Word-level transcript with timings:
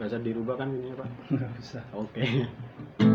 nggak 0.00 0.16
bisa 0.16 0.20
dirubah 0.24 0.56
kan 0.56 0.72
ini 0.72 0.96
pak 0.96 1.08
nggak 1.28 1.52
bisa 1.60 1.84
oke 1.92 2.08
okay. 2.16 2.48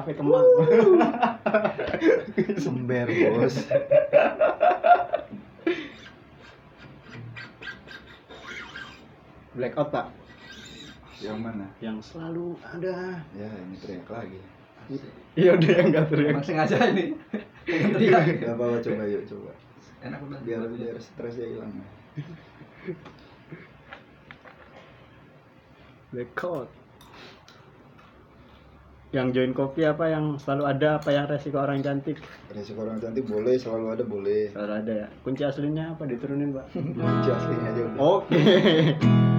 kafe 0.00 0.16
teman 0.16 0.44
sember 2.56 3.04
bos. 3.04 3.56
Blackout 9.52 9.92
pak. 9.92 10.06
Yang 11.20 11.38
mana? 11.44 11.68
Yang 11.84 11.96
selalu 12.08 12.56
ada. 12.64 13.20
Ya 13.36 13.50
ini 13.60 13.76
teriak 13.76 14.08
lagi. 14.08 14.40
Iya 15.36 15.60
udah 15.60 15.68
yang 15.68 15.86
nggak 15.92 16.06
teriak. 16.08 16.34
Masih 16.40 16.54
ngaca 16.56 16.76
iya, 16.80 16.88
ini 16.88 17.04
teriak. 17.92 18.24
nggak 18.40 18.56
apa-apa 18.56 18.76
coba 18.80 19.04
yuk 19.04 19.22
coba. 19.28 19.52
Enak 20.00 20.20
banget. 20.24 20.40
Biar 20.48 20.62
biar 20.64 20.96
stresnya 20.96 21.44
hilang. 21.44 21.76
Blackout 26.08 26.79
yang 29.10 29.34
join 29.34 29.50
kopi 29.50 29.82
apa 29.82 30.06
yang 30.06 30.38
selalu 30.38 30.70
ada 30.70 31.02
apa 31.02 31.10
yang 31.10 31.26
resiko 31.26 31.58
orang 31.58 31.82
cantik? 31.82 32.22
Resiko 32.54 32.86
orang 32.86 33.02
cantik 33.02 33.26
boleh 33.26 33.58
selalu 33.58 33.86
ada 33.98 34.04
boleh. 34.06 34.54
Selalu 34.54 34.72
ada 34.72 34.92
ya. 34.92 35.06
Kunci 35.26 35.42
aslinya 35.42 35.98
apa? 35.98 36.06
Diturunin 36.06 36.54
pak? 36.54 36.66
Kunci 36.98 37.30
aslinya 37.34 37.68
aja 37.74 37.82
oke. 37.98 37.98
okay. 38.30 38.94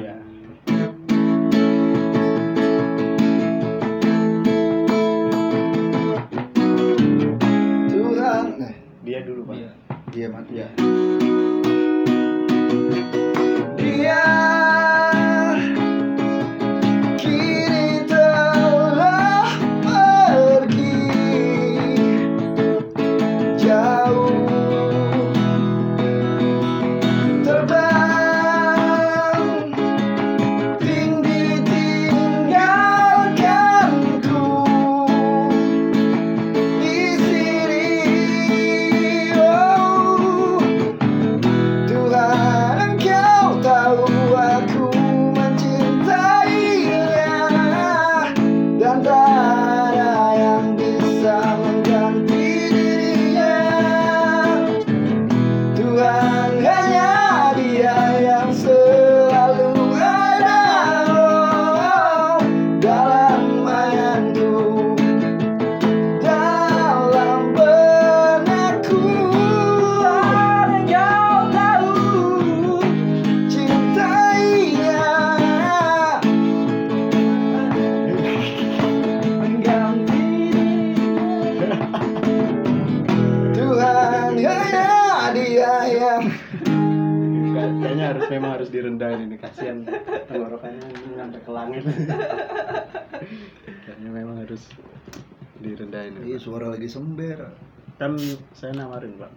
Iya. 0.00 0.16
Tuhan. 7.92 8.44
Nah, 8.56 8.72
dia 9.04 9.18
dulu, 9.28 9.44
Pak. 9.44 9.54
Dia, 9.60 9.70
dia 10.08 10.26
mati 10.32 10.54
ya. 10.64 10.79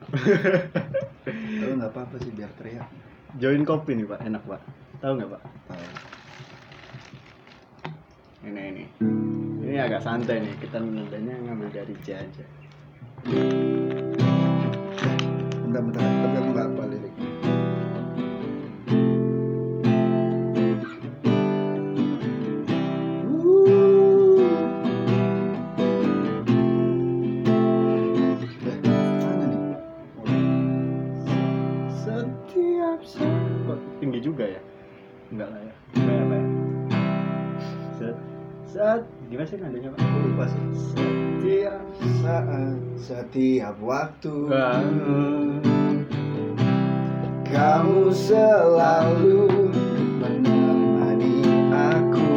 tahu 0.02 1.74
nggak 1.80 1.92
apa-apa 1.92 2.16
sih 2.22 2.32
biar 2.34 2.52
teriak. 2.58 2.88
Join 3.42 3.66
kopi 3.66 3.98
nih 3.98 4.06
pak, 4.06 4.20
enak 4.26 4.44
pak. 4.46 4.62
Tahu 5.02 5.12
nggak 5.18 5.30
pak? 5.34 5.42
Tahu. 5.70 5.86
Ini 8.44 8.62
ini. 8.76 8.84
Ini 9.64 9.78
agak 9.82 10.06
santai 10.06 10.44
nih. 10.44 10.54
Kita 10.62 10.78
menandanya 10.78 11.34
ngambil 11.48 11.70
dari 11.74 11.96
C 12.06 12.14
aja. 12.14 12.46
Bentar 15.66 15.82
bentar. 15.82 16.04
Tapi 16.04 16.36
aku 16.38 16.50
nggak 16.54 16.68
apa 16.76 16.84
liriknya. 16.92 17.43
tinggi 34.04 34.20
juga 34.20 34.44
ya? 34.44 34.60
Enggak 35.32 35.48
lah 35.48 35.62
ya. 35.64 35.72
ya? 35.72 35.76
Saat 35.96 36.28
ya? 36.28 36.42
Set 37.96 38.16
set 38.68 39.02
gimana 39.32 39.48
sih 39.48 39.58
nadanya 39.64 39.90
pak 39.96 40.04
aku 40.04 40.18
lupa 40.28 40.46
sih. 40.52 40.62
Setiap 40.92 41.84
saat. 42.20 42.76
Setiap 43.00 43.76
waktu. 43.80 44.36
Kamu 47.48 48.12
selalu 48.12 49.48
menemani 50.20 51.40
aku. 51.72 52.28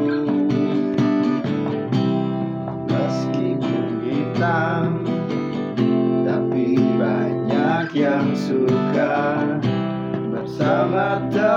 Meskipun 2.87 3.87
hitam 4.07 5.03
tapi 6.23 6.79
banyak 6.95 7.91
yang 7.91 8.31
suka 8.39 9.19
bersama 10.57 11.21
tak 11.35 11.56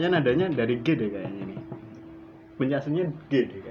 kayaknya 0.00 0.16
nadanya 0.16 0.46
dari 0.56 0.80
G 0.80 0.96
deh 0.96 1.12
kayaknya 1.12 1.42
nih. 1.44 1.60
Penjelasannya 2.56 3.04
G 3.28 3.32
deh 3.44 3.60
kayaknya. 3.60 3.69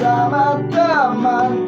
Bersama 0.00 0.56
temanku 0.72 1.59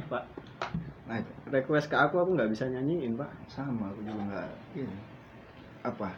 Naif, 0.00 0.08
Pak. 0.08 0.24
Naik 1.04 1.26
Request 1.52 1.92
ke 1.92 1.96
aku 1.98 2.16
aku 2.16 2.32
nggak 2.32 2.48
bisa 2.48 2.64
nyanyiin, 2.64 3.20
Pak. 3.20 3.28
sama 3.52 3.92
aku 3.92 4.00
juga 4.00 4.22
nggak 4.24 4.48
ini 4.80 4.96
apa 5.84 6.08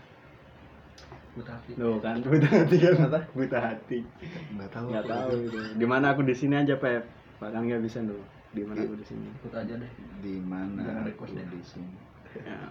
Buta 1.32 1.56
hati. 1.56 1.72
Loh 1.80 1.96
kan 1.98 2.20
buta 2.20 2.44
hati 2.46 2.76
kan 2.78 2.94
apa? 3.10 3.20
Buta 3.34 3.58
hati. 3.58 3.98
nggak 4.54 4.68
tahu 4.70 4.86
Nggak 4.92 5.06
tahu 5.08 5.30
itu. 5.48 5.58
Di 5.80 5.86
mana 5.88 6.12
aku 6.12 6.22
di 6.22 6.34
sini 6.36 6.54
aja, 6.60 6.76
Pep. 6.78 7.08
Pak 7.40 7.50
kan 7.50 7.64
nggak 7.66 7.82
bisa 7.82 8.04
dulu. 8.04 8.20
Di 8.52 8.62
mana 8.62 8.84
aku 8.84 8.94
di 8.94 9.06
sini. 9.08 9.26
Buta 9.42 9.64
aja 9.66 9.74
deh. 9.74 9.90
di 10.22 10.34
mana 10.38 11.02
aku 11.02 11.26
di 11.26 11.62
sini 11.66 11.90
Ya. 12.32 12.64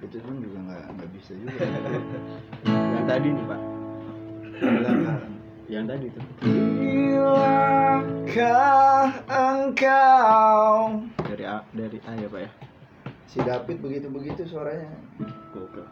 itu 0.00 0.16
pun 0.24 0.40
juga 0.40 0.56
nggak 0.62 0.82
nggak 0.94 1.10
bisa 1.12 1.32
juga 1.36 1.52
Yang 2.64 3.04
tadi 3.10 3.28
nih, 3.34 3.44
Pak. 3.50 3.60
Yang 5.72 5.88
tadi 5.88 6.12
tuh. 6.12 6.20
Bilakah 7.32 8.28
engkau 9.24 11.00
Dari 11.24 11.48
A, 11.48 11.64
dari 11.72 11.96
A 12.04 12.12
ya, 12.12 12.28
Pak 12.28 12.44
ya. 12.44 12.50
si 13.24 13.40
David 13.40 13.80
begitu 13.80 14.12
begitu 14.12 14.44
suaranya 14.44 14.92
Gokil. 15.56 15.88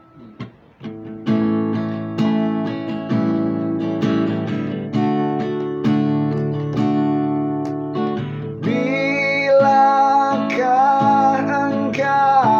Bilakah 10.20 11.40
engkau 11.48 12.59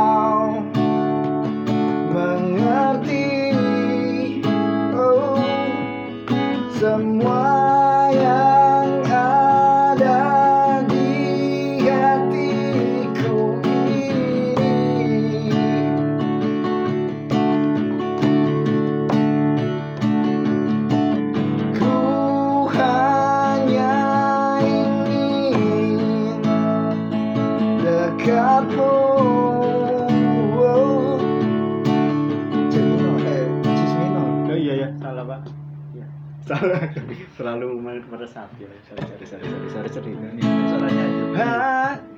terlalu 37.40 37.80
meresap 38.04 38.52
ya 38.60 38.68
sorry 38.84 39.00
sorry 39.08 39.24
sorry 39.24 39.44
sorry 39.48 39.88
sorry 39.88 39.88
sorry 39.88 40.12
Ini 40.36 40.44
suaranya 40.68 41.04
aja. 41.08 42.09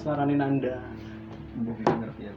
Suara 0.00 0.24
Ninanda 0.24 0.80
Bumi 1.60 1.82
denger 1.82 2.10
ya. 2.16 2.32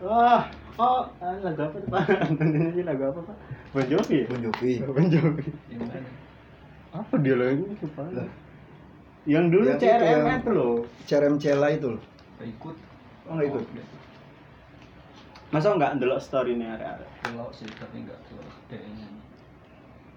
wah 0.00 0.42
oh 0.78 1.04
ah, 1.20 1.34
lagu 1.42 1.60
apa 1.60 1.76
tuh 1.76 1.88
pak? 1.90 2.02
Nyanyi 2.40 2.82
lagu 2.82 3.02
apa 3.06 3.20
pak? 3.22 3.36
Bon 3.70 3.84
Jovi 3.84 4.24
ya? 4.24 4.26
Bon 4.26 4.40
Jovi. 4.40 4.72
Bon 4.80 5.06
Jovi. 5.06 5.44
Apa 6.90 7.14
dia 7.20 7.34
lagi 7.36 7.64
lupa 7.68 8.02
Lah. 8.08 8.28
yang 9.24 9.48
dulu 9.48 9.64
Yang 9.66 9.76
itu 9.76 9.84
CRM 9.86 10.20
yang- 10.24 10.40
itu 10.40 10.50
loh. 10.50 10.74
Cerem 11.04 11.34
Cela 11.36 11.68
itu 11.70 11.88
loh. 11.90 12.02
Gak 12.36 12.48
ikut. 12.48 12.76
oh 13.22 13.32
nggak 13.34 13.48
ikut? 13.50 13.64
Masa 15.50 15.68
nggak 15.70 15.92
ndelok 15.96 16.16
story 16.18 16.56
nih 16.56 16.68
area 16.70 16.96
Kalau 17.20 17.52
sih 17.52 17.68
tapi 17.70 18.02
nggak 18.02 18.16
keluar 18.24 18.48
kayaknya. 18.66 19.08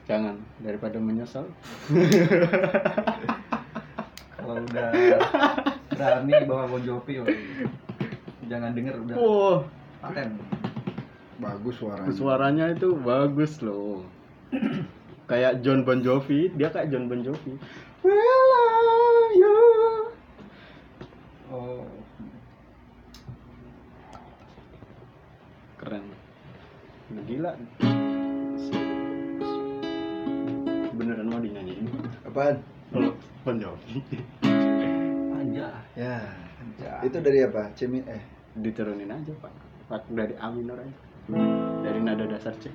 jangan 0.06 0.36
daripada 0.62 0.96
menyesal. 0.98 1.44
Kalau 4.36 4.62
udah 4.62 4.88
berani 5.96 6.34
bawa 6.44 6.64
Bon 6.68 6.84
Jovi, 6.84 7.24
woy. 7.24 7.36
jangan 8.46 8.76
denger 8.76 8.96
udah. 9.02 9.16
Oh 9.18 9.66
paten. 10.06 10.38
bagus 11.36 11.76
suaranya. 11.82 12.14
Suaranya 12.16 12.66
itu 12.72 12.96
bagus 12.96 13.60
loh. 13.60 14.06
Kayak 15.30 15.66
John 15.66 15.84
Bon 15.84 16.00
Jovi 16.00 16.54
dia 16.54 16.70
kayak 16.72 16.94
John 16.94 17.10
Bon 17.10 17.20
Jovi. 17.20 17.58
Will 18.06 18.52
I 18.56 19.34
you? 19.36 19.58
Oh, 21.50 21.84
keren. 25.82 26.06
Nah, 27.10 27.24
gila. 27.26 27.52
Beneran 30.96 31.28
mau 31.28 31.42
dinyanyiin? 31.42 31.90
Apaan? 32.24 32.64
Bon 33.44 33.58
Jovi 33.60 34.00
aja. 35.56 35.80
ya. 35.96 36.18
Aja. 36.60 36.92
itu 37.06 37.18
dari 37.24 37.40
apa? 37.46 37.72
Cemi 37.78 38.04
eh. 38.04 38.24
Diturunin 38.56 39.12
aja 39.12 39.32
pak. 39.40 39.54
Pak 39.88 40.04
dari 40.12 40.36
A 40.40 40.48
minor 40.52 40.80
aja 40.82 40.96
dari 41.86 42.00
nada 42.04 42.26
dasar 42.28 42.54
C. 42.60 42.70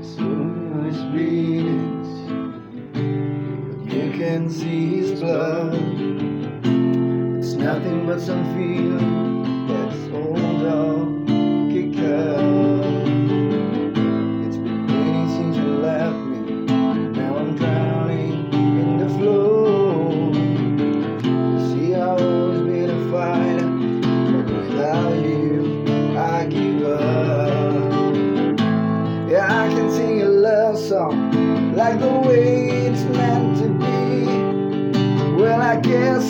Someone's 0.00 1.02
bleeding 1.12 1.98
You 3.88 4.14
can 4.14 4.48
see 4.50 5.02
his 5.02 5.20
blood. 5.20 5.74
It's 7.38 7.54
nothing 7.54 8.06
but 8.06 8.20
some 8.20 8.44
feeling 8.54 9.42
That's 9.66 10.02
all 10.14 10.38
dog 10.62 11.07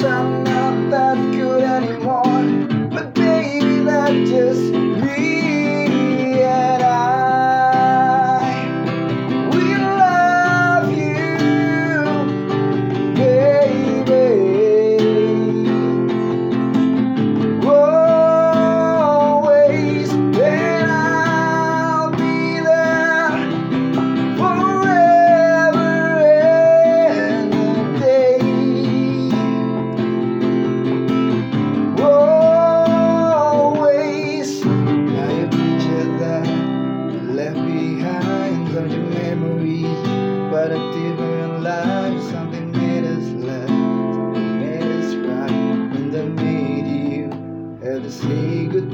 I 0.01 0.38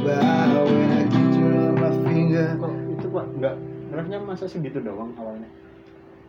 bow 0.04 0.64
when 0.68 0.90
I 0.92 1.02
keep 1.08 1.32
you 1.32 1.48
on 1.48 1.74
my 1.80 1.90
finger. 2.04 2.46
Kok 2.60 2.72
itu 2.92 3.06
pak 3.08 3.24
enggak 3.32 3.54
refnya 3.94 4.18
masa 4.20 4.44
segitu 4.44 4.78
doang 4.78 5.16
awalnya? 5.16 5.48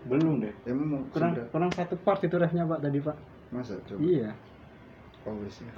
Belum 0.05 0.37
deh. 0.39 0.53
Ya, 0.63 0.71
Emang 0.71 1.09
kurang 1.11 1.33
sudah. 1.35 1.45
kurang 1.49 1.69
satu 1.73 1.95
part 1.99 2.21
itu 2.21 2.35
refnya 2.37 2.63
pak 2.63 2.79
tadi 2.79 2.99
pak. 3.01 3.17
Masa 3.51 3.75
coba? 3.83 3.99
Iya. 3.99 4.31
Always 5.25 5.57
ya. 5.57 5.71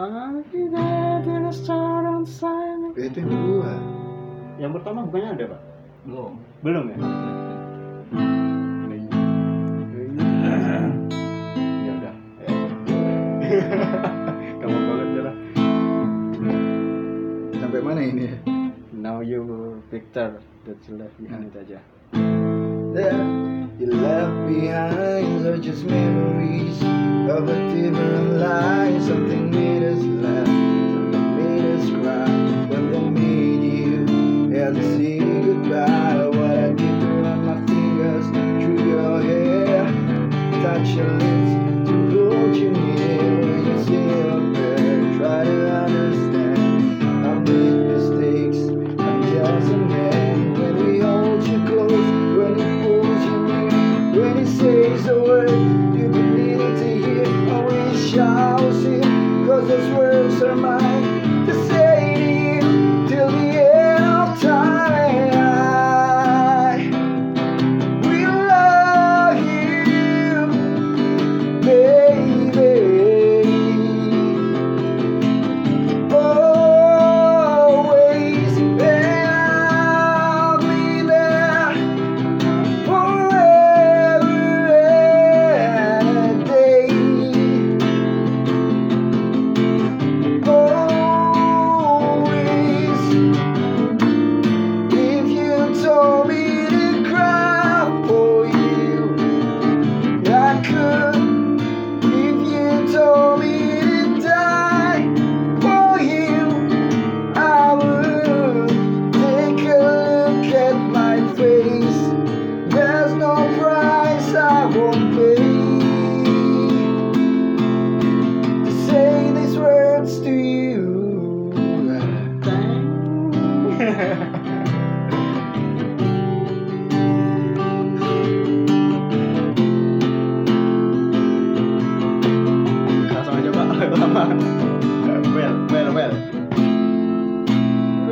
Itu 2.93 3.15
yang 3.17 3.29
kedua. 3.31 3.71
Yang 4.57 4.71
pertama 4.81 4.99
bukannya 5.07 5.29
ada 5.39 5.45
pak? 5.55 5.61
Belum. 6.03 6.33
Belum 6.59 6.83
ya? 6.91 6.97
Now 18.91 19.19
you 19.21 19.83
Victor 19.91 20.41
that's 20.65 20.89
left 20.89 21.21
behind 21.21 21.53
aja 21.55 21.77
There, 22.97 23.21
you 23.77 23.87
left 23.93 24.37
behind 24.49 25.45
are 25.45 25.57
just 25.59 25.85
memories 25.85 26.81
of 27.29 27.47
a 27.47 27.57
different 27.75 28.31
life. 28.41 29.03
Something 29.03 29.51
made 29.51 29.83
us 29.83 30.01
laugh, 30.25 30.47
something 30.47 31.27
made 31.37 31.65
us 31.77 31.89
cry. 31.93 32.25
When 32.71 32.91
they 32.91 33.07
made 33.21 33.63
you, 33.77 34.49
had 34.49 34.73
to 34.73 34.83
say 34.97 35.19
goodbye. 35.19 36.25
What 36.37 36.57
I 36.57 36.73
did 36.73 36.97
run 37.21 37.45
my 37.45 37.57
fingers 37.69 38.25
through 38.33 38.81
your 38.93 39.21
hair, 39.21 39.85
touch 40.63 40.89
your 40.97 41.11
lips 41.11 41.26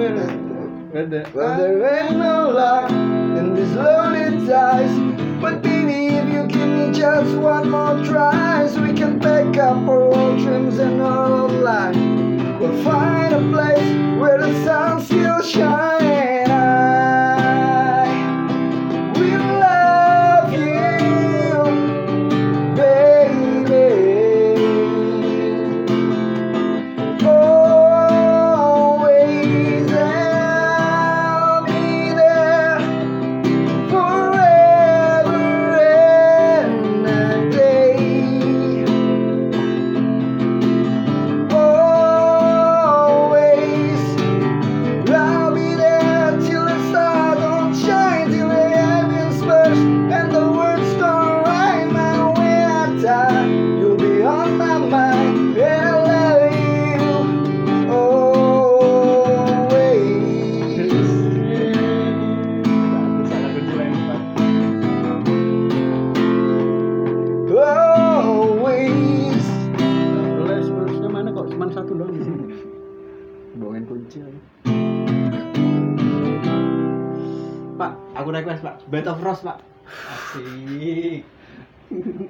ada 0.06 1.30
Well, 1.34 1.58
there 1.58 2.06
ain't 2.06 2.18
no 2.18 2.50
luck 2.50 2.90
in 2.92 3.54
these 3.54 3.74
lonely 3.74 4.48
ties. 4.48 4.94
But 5.42 5.62
baby, 5.62 6.16
if 6.16 6.28
you 6.32 6.48
give 6.48 6.70
me 6.70 6.92
just 6.94 7.36
one 7.38 7.70
more 7.70 7.98
try, 8.06 8.68
so 8.68 8.82
we 8.82 8.94
can 8.94 9.20
pick 9.20 9.58
up 9.58 9.78
our 9.88 10.04
old 10.04 10.40
dreams 10.40 10.78
and 10.80 11.02
our 11.02 11.42
old 11.42 11.52
life. 11.52 11.98
We'll 12.60 12.82
find 12.84 13.34
a 13.34 13.44
place 13.52 13.90
where 14.20 14.38
the 14.38 14.54
sun 14.64 15.02
Bed 78.86 79.10
of 79.10 79.22
Rose 79.22 79.42
pak 79.42 79.58
asik 79.86 81.26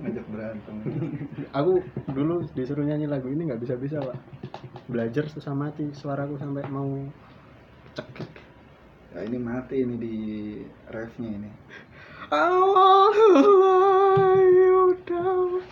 Ngajak 0.03 0.27
berantem. 0.27 0.75
aku 1.55 1.79
dulu 2.11 2.43
disuruh 2.51 2.83
nyanyi 2.83 3.07
lagu 3.07 3.31
ini 3.31 3.47
nggak 3.47 3.63
bisa 3.63 3.79
bisa 3.79 4.03
pak 4.03 4.19
belajar 4.91 5.31
susah 5.31 5.55
mati 5.55 5.87
suaraku 5.95 6.35
sampai 6.35 6.67
mau 6.67 6.99
cekik 7.95 8.43
Ya 9.15 9.23
ini 9.23 9.39
mati 9.39 9.79
ini 9.79 9.95
di 9.95 10.15
refnya 10.91 11.39
ini. 11.39 11.47
I 12.35 12.51
want 12.51 13.15
to 13.15 13.27
lie 13.63 14.51
you 14.51 14.99
down 15.07 15.63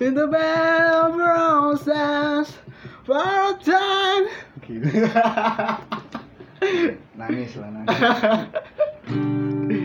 in 0.00 0.16
the 0.16 0.24
bed 0.24 0.88
of 0.96 1.12
roses 1.12 2.56
for 3.04 3.20
a 3.20 3.52
time. 3.60 4.24
Nangis 7.20 7.52
lah 7.60 7.68
nangis. 7.68 8.00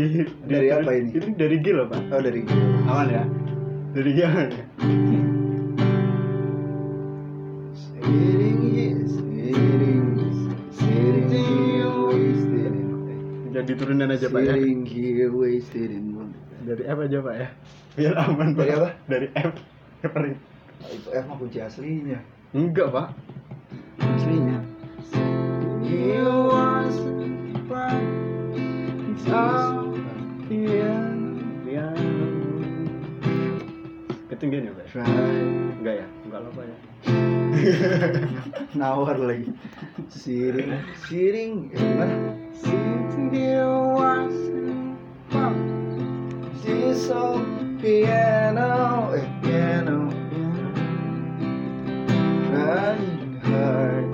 Di- 0.00 0.24
Dari 0.48 0.64
di- 0.64 0.72
apa 0.72 0.90
ini? 0.96 1.12
Ini 1.12 1.30
dari 1.36 1.56
Gil 1.60 1.76
loh 1.76 1.86
pak. 1.92 2.00
Oh 2.08 2.20
dari 2.24 2.40
Aman 2.88 3.06
ya? 3.12 3.24
Dari 3.92 4.10
Gil 4.16 4.24
aman 4.24 4.48
ya? 4.48 4.64
Sitting, 7.76 9.04
sitting 10.72 11.28
here, 11.28 11.92
wasted 12.08 12.74
Jadi 13.52 13.72
turunan 13.76 14.08
aja 14.08 14.26
pak 14.32 14.40
ya. 14.40 14.54
Here, 14.88 15.28
wasted 15.28 15.92
in 15.92 16.16
Dari 16.64 16.82
F 16.88 16.98
aja 17.04 17.18
pak 17.20 17.34
ya. 17.36 17.48
Biar 18.00 18.14
aman 18.24 18.48
pak. 18.56 18.64
Dari 18.64 18.72
apa? 18.72 18.88
Dari 19.04 19.26
F. 19.36 19.52
F 20.00 20.10
paling. 20.16 20.36
Itu 20.88 21.08
F 21.12 21.24
mah 21.28 21.36
kunci 21.36 21.60
aslinya. 21.60 22.24
Enggak 22.56 22.88
pak. 22.88 23.12
Aslinya. 24.00 24.64
You. 25.84 26.30
Oh, 29.30 29.79
Ketinggian 34.30 34.70
ya 34.70 34.72
pak? 34.78 34.86
Enggak 35.82 35.94
ya? 35.98 36.06
Enggak 36.22 36.40
apa 36.46 36.60
ya? 36.62 36.76
Nawar 38.78 39.18
lagi. 39.18 39.50
Sitting, 40.06 40.70
eh, 40.70 41.74
gimana? 41.74 42.14
He 46.62 46.94
old 47.10 47.42
piano, 47.82 49.10
eh, 49.18 49.26
piano, 49.42 49.96
piano. 50.30 50.70
Trying 52.46 53.34
hard 53.42 54.08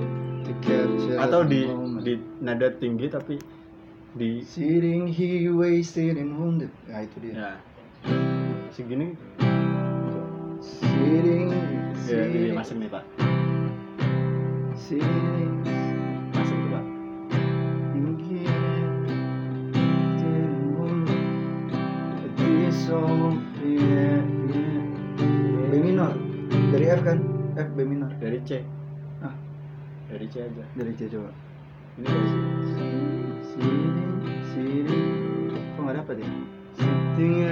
to 0.49 0.51
capture 0.65 1.17
atau 1.21 1.45
di 1.45 1.69
di 2.01 2.13
nada 2.41 2.73
tinggi 2.73 3.05
tapi 3.05 3.37
di 4.17 4.41
Sitting 4.41 5.05
here 5.05 5.53
wasted 5.53 6.17
and 6.17 6.33
wounded. 6.41 6.73
Nah 6.89 7.05
itu 7.05 7.17
dia. 7.21 7.33
ya 7.37 7.51
segini 8.77 9.17
Sitting, 11.07 11.47
ya 12.11 12.19
ini 12.27 12.51
sitting, 12.51 12.51
masuk 12.51 12.75
nih 12.83 12.91
pak 12.91 13.03
sitting 14.75 15.51
masuk 16.35 16.57
tuh 16.59 16.69
pak 16.75 16.83
piano. 17.95 18.11
B 25.71 25.73
minor. 25.79 26.11
Dari 26.75 26.85
F 26.91 26.99
kan? 27.07 27.23
F 27.55 27.69
B 27.71 27.87
minor. 27.87 28.11
dari 28.19 28.43
C 28.43 28.67
Ah, 29.23 29.31
dari 30.11 30.27
C 30.27 30.43
aja 30.43 30.63
dari 30.75 30.91
C 30.91 31.07
coba. 31.07 31.31
ini 31.95 32.03
dari 32.03 32.27
C 32.27 32.35
Sitting, 33.47 34.11
sitting. 34.51 35.03
Kok 35.55 35.87
nggak 35.87 36.03
dapet 36.03 36.15
ya? 36.19 36.27
Watching 37.17 37.47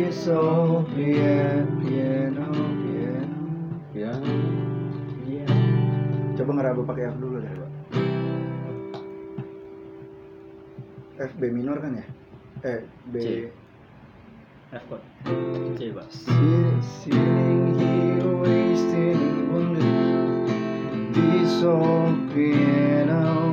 old 0.00 0.86
piano, 0.96 1.68
piano, 1.84 2.46
piano. 2.80 3.36
ya 3.92 4.12
iya 5.28 5.44
Coba 6.40 6.50
ngeraba 6.56 6.80
pakai 6.88 7.12
F 7.12 7.16
dulu 7.20 7.36
deh, 7.44 7.52
Pak. 7.52 7.70
F 11.20 11.32
B 11.36 11.42
minor 11.52 11.76
kan 11.84 12.00
ya? 12.00 12.06
Eh, 12.64 12.80
B. 13.12 13.14
C. 13.20 13.28
F 14.72 14.82
chord 14.88 15.04
C 15.76 15.92
pak 15.92 16.08
Sitting, 16.80 17.76
here, 17.76 18.32
wasting 18.40 19.20
and 19.20 19.52
wondering 19.52 21.12
this 21.12 21.60
old 21.60 22.30
piano. 22.32 23.49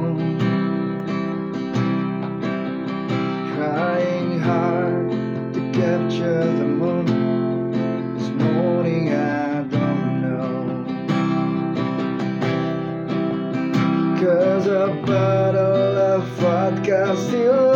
To 6.09 6.13
capture 6.13 6.57
the 6.57 6.65
moment. 6.65 8.17
This 8.17 8.29
morning 8.29 9.13
I 9.13 9.63
don't 9.63 10.21
know. 10.21 10.85
Cause 14.19 14.67
a 14.67 14.87
bottle 15.05 15.97
of 15.97 16.23
vodka 16.39 17.15
still 17.17 17.66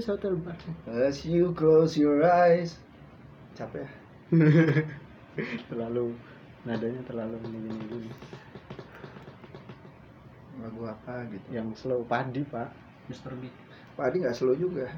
terbang. 0.00 0.58
As 0.88 1.22
you 1.22 1.54
close 1.54 1.94
your 1.94 2.24
eyes. 2.24 2.74
Capek 3.54 3.86
ya? 3.86 3.90
terlalu 5.70 6.14
nadanya 6.66 7.02
terlalu 7.06 7.38
gini 7.46 7.70
gini 7.86 8.10
Lagu 10.58 10.82
apa 10.88 11.26
gitu. 11.30 11.46
yang 11.54 11.70
slow 11.76 12.02
padi 12.02 12.42
pak 12.42 12.70
Mr. 13.06 13.30
Big 13.38 13.52
Pak 13.94 14.10
Adi 14.10 14.16
nggak 14.24 14.34
slow 14.34 14.56
juga. 14.56 14.90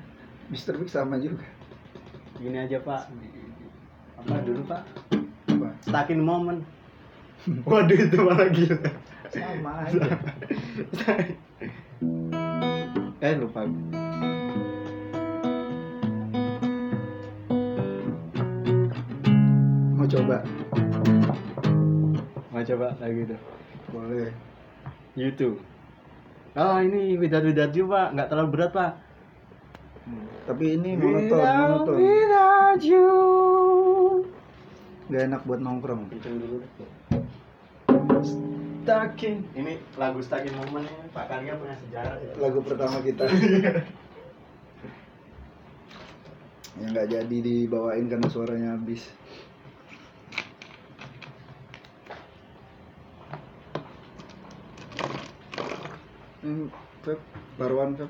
Mr. 0.48 0.78
Big 0.78 0.88
sama 0.88 1.20
juga. 1.20 1.44
gini 2.36 2.56
aja 2.60 2.80
pak 2.80 3.08
apa 4.16 4.34
dulu 4.44 4.60
pak 4.64 4.82
Apa? 5.48 5.68
stakin 5.84 6.20
momen 6.20 6.60
waduh 7.68 7.96
itu 7.96 8.16
malah 8.20 8.48
gila 8.52 8.76
Sama 9.32 9.72
aja. 9.88 10.04
eh 13.24 13.32
lupa 13.40 13.64
coba? 20.16 20.38
mau 22.48 22.64
coba 22.64 22.88
lagi 22.96 23.22
tuh 23.28 23.40
Boleh. 23.92 24.32
YouTube 25.12 25.56
oh 26.56 26.76
ini 26.80 27.20
without 27.20 27.44
without 27.44 27.72
you 27.76 27.84
pak 27.84 28.16
nggak 28.16 28.28
terlalu 28.32 28.48
berat 28.52 28.72
pak 28.72 28.92
Tapi 30.46 30.78
ini 30.78 30.94
monoton, 30.94 31.42
monoton. 31.42 31.98
you 32.78 33.06
Gak 35.06 35.22
enak 35.30 35.42
buat 35.46 35.62
nongkrong. 35.62 36.10
Hitung 36.10 36.42
dulu. 36.42 36.58
Stakin. 38.82 39.46
Ini 39.54 39.78
lagu 39.94 40.18
Stakin 40.18 40.50
Momen 40.58 40.82
ini 40.82 41.06
Pak 41.14 41.30
Karya 41.30 41.54
punya 41.54 41.78
sejarah 41.78 42.18
ya. 42.18 42.34
Lagu 42.42 42.58
pertama 42.66 42.98
kita. 43.06 43.22
yang 46.82 46.90
nggak 46.92 47.08
jadi 47.08 47.36
dibawain 47.38 48.10
karena 48.10 48.28
suaranya 48.28 48.68
habis. 48.74 49.06
Ini 56.46 56.70
Feb, 57.02 57.18
baruan 57.58 57.98
Feb. 57.98 58.06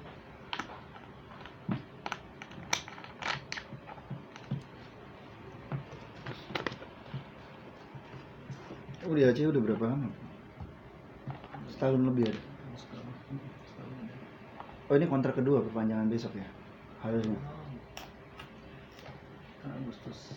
Oh 9.08 9.14
di 9.16 9.24
Aceh 9.24 9.48
udah 9.48 9.62
berapa 9.64 9.84
lama? 9.88 10.12
Setahun 11.72 12.04
lebih 12.04 12.28
ada. 12.28 12.40
Oh 14.92 14.94
ini 15.00 15.08
kontrak 15.08 15.40
kedua 15.40 15.64
perpanjangan 15.64 16.12
besok 16.12 16.36
ya? 16.36 16.44
Harusnya. 17.00 17.40
Agustus 19.64 20.36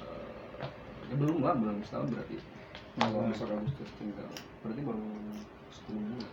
Eh, 0.00 0.68
ya 1.12 1.14
belum 1.20 1.44
lah 1.44 1.60
belum 1.60 1.84
setahun 1.84 2.08
berarti 2.08 2.40
kalau 2.96 3.28
besok 3.28 3.52
Agustus 3.52 3.90
tinggal 4.00 4.32
berarti 4.64 4.80
baru 4.80 5.04
10 5.84 5.92
bulan 5.92 6.24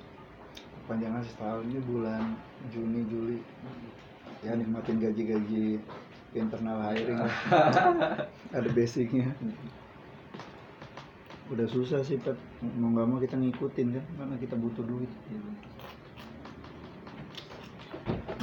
Perpanjangan 0.83 1.23
setahun 1.23 1.63
ini 1.71 1.79
bulan 1.87 2.23
Juni 2.67 3.01
Juli. 3.07 3.39
Ya 4.43 4.51
nikmatin 4.59 4.99
gaji-gaji 4.99 5.79
internal 6.35 6.77
hiring. 6.83 7.23
Ada 8.57 8.69
basicnya. 8.75 9.31
Udah 11.47 11.67
susah 11.71 12.03
sih 12.03 12.19
Pep. 12.19 12.35
Mau 12.75 12.91
nggak 12.91 13.07
mau 13.07 13.15
kita 13.23 13.39
ngikutin 13.39 13.95
kan 13.95 14.05
karena 14.19 14.35
kita 14.35 14.59
butuh 14.59 14.83
duit. 14.83 15.07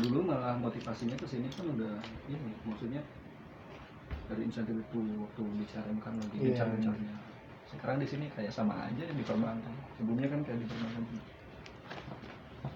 Dulu 0.00 0.24
malah 0.24 0.56
motivasinya 0.56 1.20
ke 1.20 1.28
sini 1.28 1.52
kan 1.52 1.68
udah 1.76 2.00
ini 2.32 2.56
maksudnya 2.64 3.04
dari 4.32 4.48
insentif 4.48 4.80
itu 4.80 4.98
waktu 5.20 5.42
bicara 5.60 5.90
kan 6.00 6.14
lagi 6.16 6.36
Iya. 6.40 6.46
bicara-bicaranya 6.56 7.29
sekarang 7.70 8.02
di 8.02 8.06
sini 8.10 8.26
kayak 8.34 8.50
sama 8.50 8.74
aja 8.90 9.04
di 9.06 9.22
perbankan 9.22 9.74
sebelumnya 9.94 10.26
kan 10.26 10.40
kayak 10.42 10.58
di 10.58 10.66
perbankan 10.66 11.04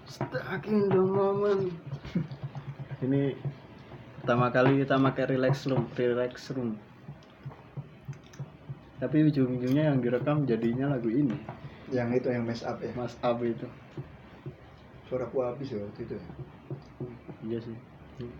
Stuck 0.05 0.63
in 0.69 0.85
the 0.87 1.01
moment. 1.01 1.73
Ini 3.05 3.33
pertama 4.21 4.53
kali 4.53 4.85
kita 4.85 5.01
pakai 5.01 5.33
relax 5.33 5.65
room, 5.65 5.89
relax 5.97 6.53
room. 6.53 6.77
Tapi 9.01 9.27
ujung-ujungnya 9.27 9.91
yang 9.91 9.99
direkam 9.99 10.47
jadinya 10.47 10.95
lagu 10.95 11.11
ini, 11.11 11.35
Yang 11.91 12.23
itu 12.23 12.27
yang 12.31 12.45
mess 12.47 12.63
up 12.63 12.79
ya. 12.79 12.93
Mas 12.95 13.17
Ab 13.19 13.43
itu. 13.43 13.67
Suaraku 15.09 15.43
habis 15.43 15.73
ya 15.73 15.83
waktu 15.83 16.01
itu. 16.07 16.15
ya. 16.15 16.23
Iya 17.43 17.59
sih. 17.65 17.77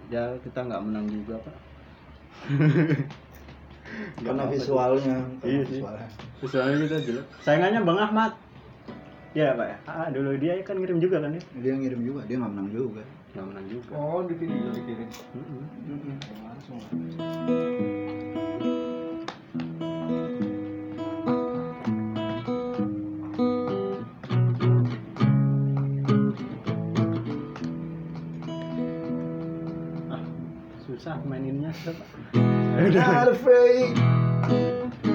Ya 0.08 0.24
kita 0.42 0.64
nggak 0.64 0.82
menang 0.86 1.06
juga 1.12 1.42
pak. 1.44 1.58
Karena 4.22 4.44
visualnya. 4.50 5.18
Iya 5.44 5.62
sih. 5.68 5.80
visualnya. 5.82 6.10
Soalnya 6.46 6.78
kita 6.88 6.98
jelek. 7.04 7.26
Sayangannya 7.42 7.82
Bang 7.84 8.00
Ahmad. 8.00 8.32
Ya 9.36 9.52
pak 9.52 9.68
ya. 9.68 9.78
Ah 9.84 10.08
dulu 10.08 10.40
dia 10.40 10.56
kan 10.64 10.80
ngirim 10.80 11.04
juga 11.04 11.20
kan 11.20 11.36
ya. 11.36 11.42
Dia 11.60 11.74
ngirim 11.76 12.02
juga, 12.08 12.24
dia 12.24 12.40
nggak 12.40 12.52
menang 12.56 12.70
juga. 12.72 13.04
Nggak 13.36 13.46
menang 13.52 13.68
juga. 13.68 13.92
oh 14.00 14.24
di 14.24 14.34
video 14.40 14.72
dikirim 14.72 15.10
Mm-mm. 15.36 16.16
langsung 16.48 16.80
Ah, 30.08 30.24
susah 30.88 31.20
maininnya 31.28 31.76
pak. 31.84 32.45
Not 32.94 33.28
afraid 33.30 33.98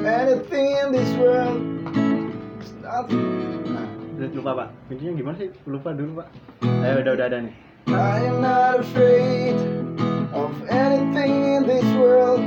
anything 0.02 0.74
in 0.74 0.90
this 0.90 1.06
world. 1.14 1.62
Nah, 2.82 3.06
lupa 4.34 4.50
pak. 4.58 4.68
Intinya 4.90 5.12
gimana 5.14 5.36
sih? 5.38 5.54
Lupa 5.70 5.94
dulu 5.94 6.18
pak. 6.18 6.28
Ayo 6.66 7.06
udah 7.06 7.12
udah 7.14 7.26
ada 7.30 7.38
nih. 7.46 7.54
I 7.94 8.26
am 8.26 8.42
not 8.42 8.82
afraid 8.82 9.54
of 10.34 10.50
anything 10.66 11.62
in 11.62 11.62
this 11.62 11.86
world. 11.94 12.42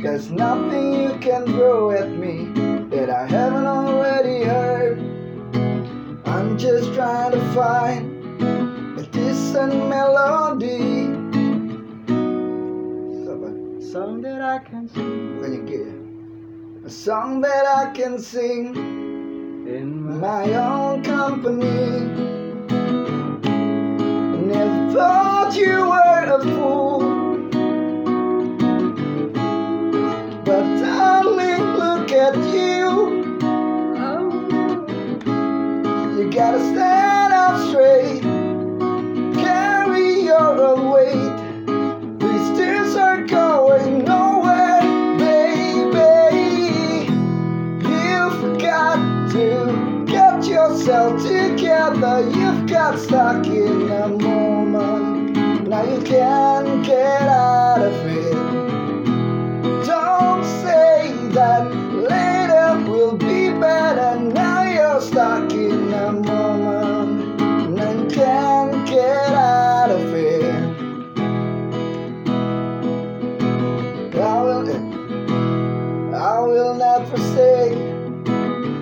There's 0.00 0.32
nothing 0.32 0.96
you 0.96 1.12
can 1.20 1.44
throw 1.52 1.92
at 1.92 2.08
me 2.08 2.48
that 2.88 3.12
I 3.12 3.28
haven't 3.28 3.68
already 3.68 4.48
heard. 4.48 4.96
I'm 6.24 6.56
just 6.56 6.96
trying 6.96 7.36
to 7.36 7.42
find 7.52 8.08
a 8.96 9.04
decent 9.12 9.76
melody. 9.92 10.97
Song 13.98 14.22
that 14.22 14.40
I 14.40 14.58
can 14.60 14.86
sing 14.86 15.42
Bukannya 15.42 15.66
G 15.66 15.70
ya? 15.74 16.86
A 16.86 16.88
song 16.88 17.40
that 17.40 17.66
I 17.66 17.90
can 17.90 18.14
sing 18.20 18.76
in 19.66 20.06
my 20.06 20.14
my 20.22 20.54
own 20.54 21.02
company. 21.02 21.90
Never 24.46 24.92
thought 24.94 25.50
you 25.58 25.82
were 25.90 26.24
a 26.30 26.40
fool. 26.46 27.02
But 30.46 30.64
darling, 30.78 31.64
look 31.82 32.12
at 32.12 32.38
you. 32.54 32.86
Oh. 34.06 34.30
You 36.14 36.30
gotta 36.30 36.62
stand 36.70 37.32
up 37.34 37.54
straight. 37.66 38.17
Yourself 50.88 51.22
together. 51.22 52.30
You've 52.30 52.66
got 52.66 52.98
stuck 52.98 53.46
in 53.46 53.90
a 53.90 54.08
moment. 54.08 55.68
Now 55.68 55.82
you 55.84 56.00
can't 56.02 56.84
get 56.84 57.22
out 57.22 57.82
of 57.82 58.06
it. 58.06 58.32
Don't 59.86 60.44
say 60.62 61.12
that 61.32 61.70
later 61.92 62.90
will 62.90 63.16
be 63.18 63.50
better. 63.60 64.18
Now 64.18 64.62
you're 64.62 65.00
stuck 65.02 65.52
in 65.52 65.92
a 65.92 66.12
moment. 66.12 67.74
Now 67.74 67.92
you 67.92 68.08
can't 68.08 68.88
get 68.88 69.32
out 69.34 69.90
of 69.90 70.14
it. 70.14 70.38
I 74.16 74.42
will, 74.42 76.14
I 76.14 76.40
will 76.40 76.74
never 76.74 77.16
say 77.34 77.74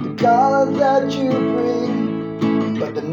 the 0.03 0.15
color 0.17 0.71
that 0.73 1.13
you 1.13 1.46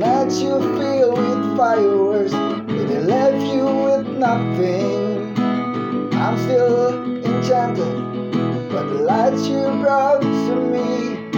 nights 0.04 0.42
you 0.42 0.60
fill 0.78 1.14
with 1.14 1.58
fireworks, 1.58 2.34
but 2.34 2.88
they 2.90 3.00
left 3.00 3.42
you 3.54 3.66
with 3.86 4.08
nothing. 4.18 5.38
I'm 6.14 6.38
still 6.38 7.24
enchanted 7.24 7.96
by 8.72 8.84
the 8.84 9.00
lights 9.10 9.48
you 9.48 9.64
brought 9.82 10.22
to 10.22 10.56
me. 10.74 11.32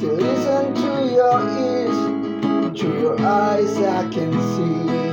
To 0.00 0.12
listen 0.12 0.74
to 0.74 0.90
your 1.18 1.38
ears, 1.66 2.78
through 2.78 3.00
your 3.00 3.20
eyes 3.20 3.76
I 3.78 4.08
can 4.10 4.32
see. 4.54 5.03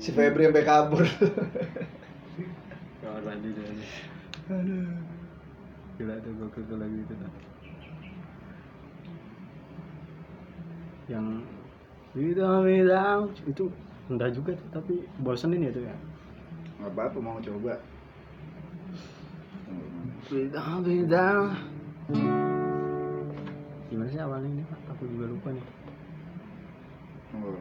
si 0.00 0.16
Febri 0.16 0.48
sampai 0.48 0.64
kabur. 0.64 1.04
Kamar 3.04 3.20
lanjut 3.20 3.52
deh. 3.52 3.68
Aduh. 4.48 4.96
Gila 6.00 6.16
tuh 6.24 6.32
gokil 6.40 6.64
tuh 6.64 6.76
lagi 6.80 6.96
itu 7.04 7.12
tuh. 7.12 7.32
Yang 11.12 11.26
itu 12.16 12.40
bilang 12.40 13.28
itu 13.44 13.64
rendah 14.08 14.30
juga 14.32 14.56
tuh 14.56 14.68
tapi 14.72 15.04
bosenin 15.20 15.68
ya 15.68 15.70
tuh 15.76 15.84
ya. 15.84 15.96
Nggak 16.80 16.96
apa-apa 16.96 17.18
mau 17.20 17.36
coba. 17.36 17.76
Bidang 20.32 20.80
bidang 20.86 21.42
gimana 23.90 24.06
sih 24.06 24.22
awalnya 24.22 24.48
ini 24.48 24.62
pak? 24.64 24.80
Aku 24.94 25.02
juga 25.10 25.28
lupa 25.28 25.50
nih. 25.50 25.66
Oh. 27.36 27.58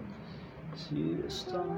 She 0.88 1.14
the 1.22 1.30
storm. 1.30 1.76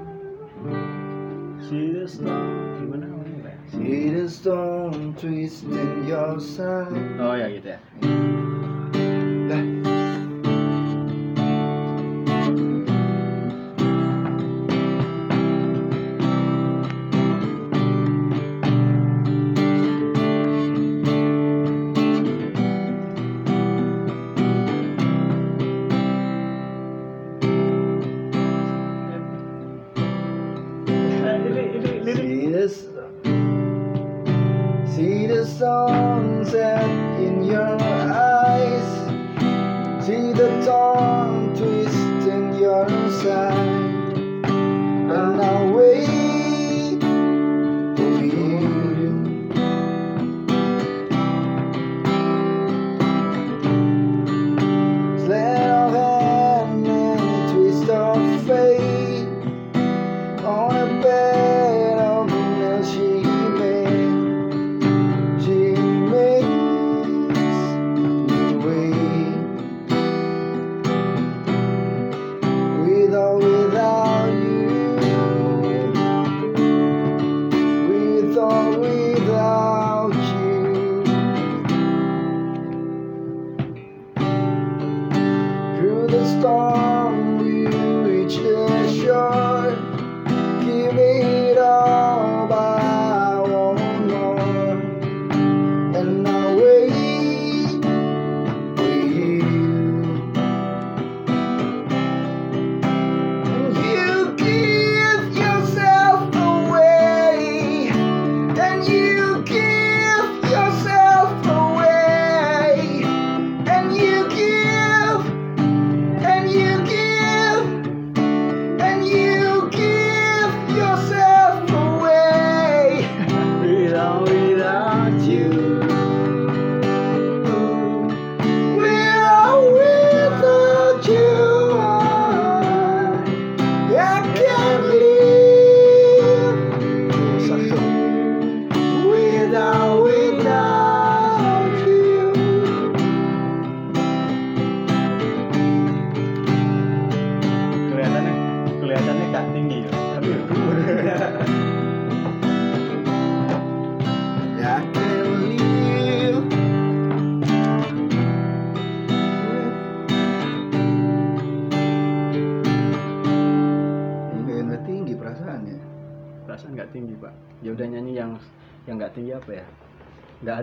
See 1.58 1.90
the 1.90 2.06
storm. 2.06 2.78
Gimana 2.78 3.10
namanya, 3.10 3.58
See 3.74 4.14
the 4.14 4.30
storm 4.30 5.14
your 6.06 6.38
side. 6.38 7.18
Oh 7.18 7.34
ya 7.34 7.50
gitu 7.50 7.74
ya. 7.74 7.78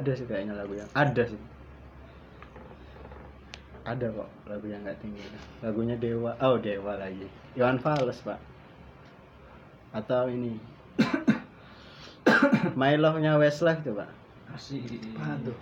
Ada 0.09 0.17
sih 0.17 0.25
kayaknya 0.25 0.57
lagu 0.57 0.73
yang 0.73 0.89
ada 0.97 1.21
sih 1.21 1.37
ada 3.85 4.09
kok 4.09 4.29
lagu 4.49 4.65
yang 4.65 4.81
nggak 4.81 4.97
tinggi 5.05 5.21
lagunya 5.61 5.93
dewa 6.01 6.33
oh 6.41 6.57
dewa 6.57 6.97
lagi 6.97 7.29
Iwan 7.53 7.77
Fals 7.77 8.25
pak 8.25 8.41
atau 9.93 10.33
ini 10.33 10.57
My 12.79 12.97
Love-nya 12.97 13.37
Westlife 13.37 13.85
itu 13.85 13.93
pak 13.93 14.09
Asik. 14.49 14.81
Aduh. 15.13 15.53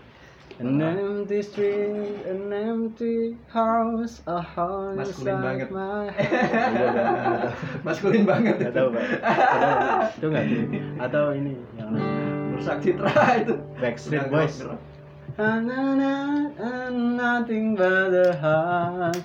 An 0.63 0.79
empty 0.79 1.43
street, 1.43 2.23
an 2.23 2.49
empty 2.49 3.35
house, 3.51 4.23
a 4.25 4.39
hole 4.41 4.95
Maskulin 4.95 5.37
inside 5.37 5.43
banget. 5.43 5.69
my 5.75 6.07
Iya, 6.73 6.87
Pak. 6.95 7.51
Maskulin 7.83 8.23
banget. 8.23 8.55
Nggak 8.63 8.73
tahu 8.73 8.87
pak. 8.95 9.05
Itu 10.17 10.25
nggak 10.31 10.45
sih? 10.47 10.61
Atau 10.97 11.35
ini 11.35 11.53
yang 11.75 11.91
Rusak 12.57 12.77
citra 12.81 13.13
itu. 13.45 13.55
Backstreet 13.77 14.25
Boys. 14.33 14.65
nothing 16.89 17.77
but 17.77 18.09
a 18.09 18.33
heart 18.41 19.21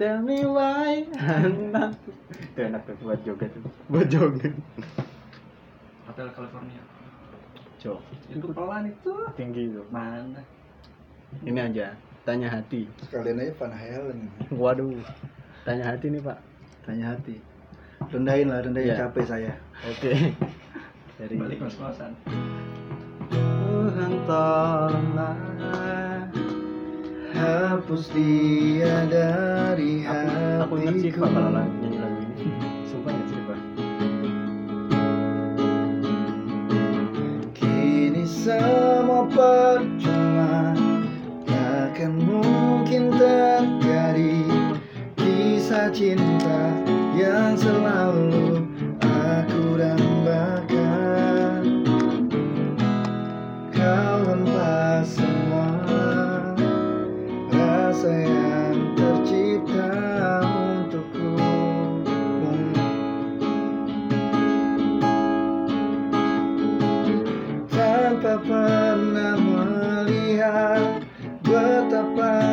Tell 0.00 0.24
me 0.24 0.48
why 0.48 1.04
Itu 2.56 2.58
enak 2.64 2.80
tuh 2.88 2.96
buat 3.04 3.20
joget 3.20 3.52
tuh 3.52 3.60
Buat 3.92 4.08
joget 4.08 4.56
Hotel 6.08 6.28
California. 6.32 6.80
Cok 7.84 8.00
Itu 8.32 8.46
pelan 8.56 8.88
itu. 8.88 9.12
Tinggi 9.36 9.62
tuh 9.76 9.84
Mana? 9.92 10.40
Ini 11.44 11.60
aja 11.68 11.92
Tanya 12.24 12.48
hati 12.48 12.88
Sekalian 13.04 13.44
aja 13.44 13.52
Van 13.60 13.72
Halen. 13.76 14.18
Waduh 14.56 14.96
Tanya 15.68 15.92
hati 15.92 16.08
nih 16.08 16.24
pak 16.24 16.40
Tanya 16.88 17.12
hati. 17.12 17.36
Rendahin 18.10 18.50
lah, 18.50 18.58
rendahin 18.66 18.90
Iya. 18.90 19.06
capek 19.06 19.24
saya. 19.28 19.52
Oke 19.86 20.32
Dari 21.16 21.34
Balik 21.36 21.58
kos-kosan. 21.60 22.12
Tuhan 23.32 24.12
tolonglah 24.24 25.36
Hapus 27.32 28.12
dia 28.12 29.08
dari 29.08 30.04
Aku, 30.04 30.62
aku 30.62 30.74
inget 30.78 30.94
sih 31.00 31.10
hatiku. 31.10 31.26
kalau 31.26 31.50
lagu- 31.50 31.76
nyanyi 31.80 31.98
lagu 31.98 32.18
ini 32.22 32.46
Sumpah 32.86 33.10
inget 33.10 33.26
sih 33.26 33.40
pak 33.42 33.60
Kini 37.52 38.24
semua 38.24 39.24
percuma 39.26 40.76
Takkan 41.48 42.12
mungkin 42.20 43.10
terjadi 43.16 44.36
Kisah 45.16 45.88
cinta 45.90 46.60
yang 47.16 47.56
selalu 47.56 48.62
aku 49.00 49.62
dambakan 49.74 50.11
Rasa 58.02 58.18
yang 58.18 58.98
tercipta 58.98 59.94
untukku 60.42 61.38
tanpa 67.70 68.42
pernah 68.42 69.38
melihat 69.38 70.98
betapa 71.46 72.51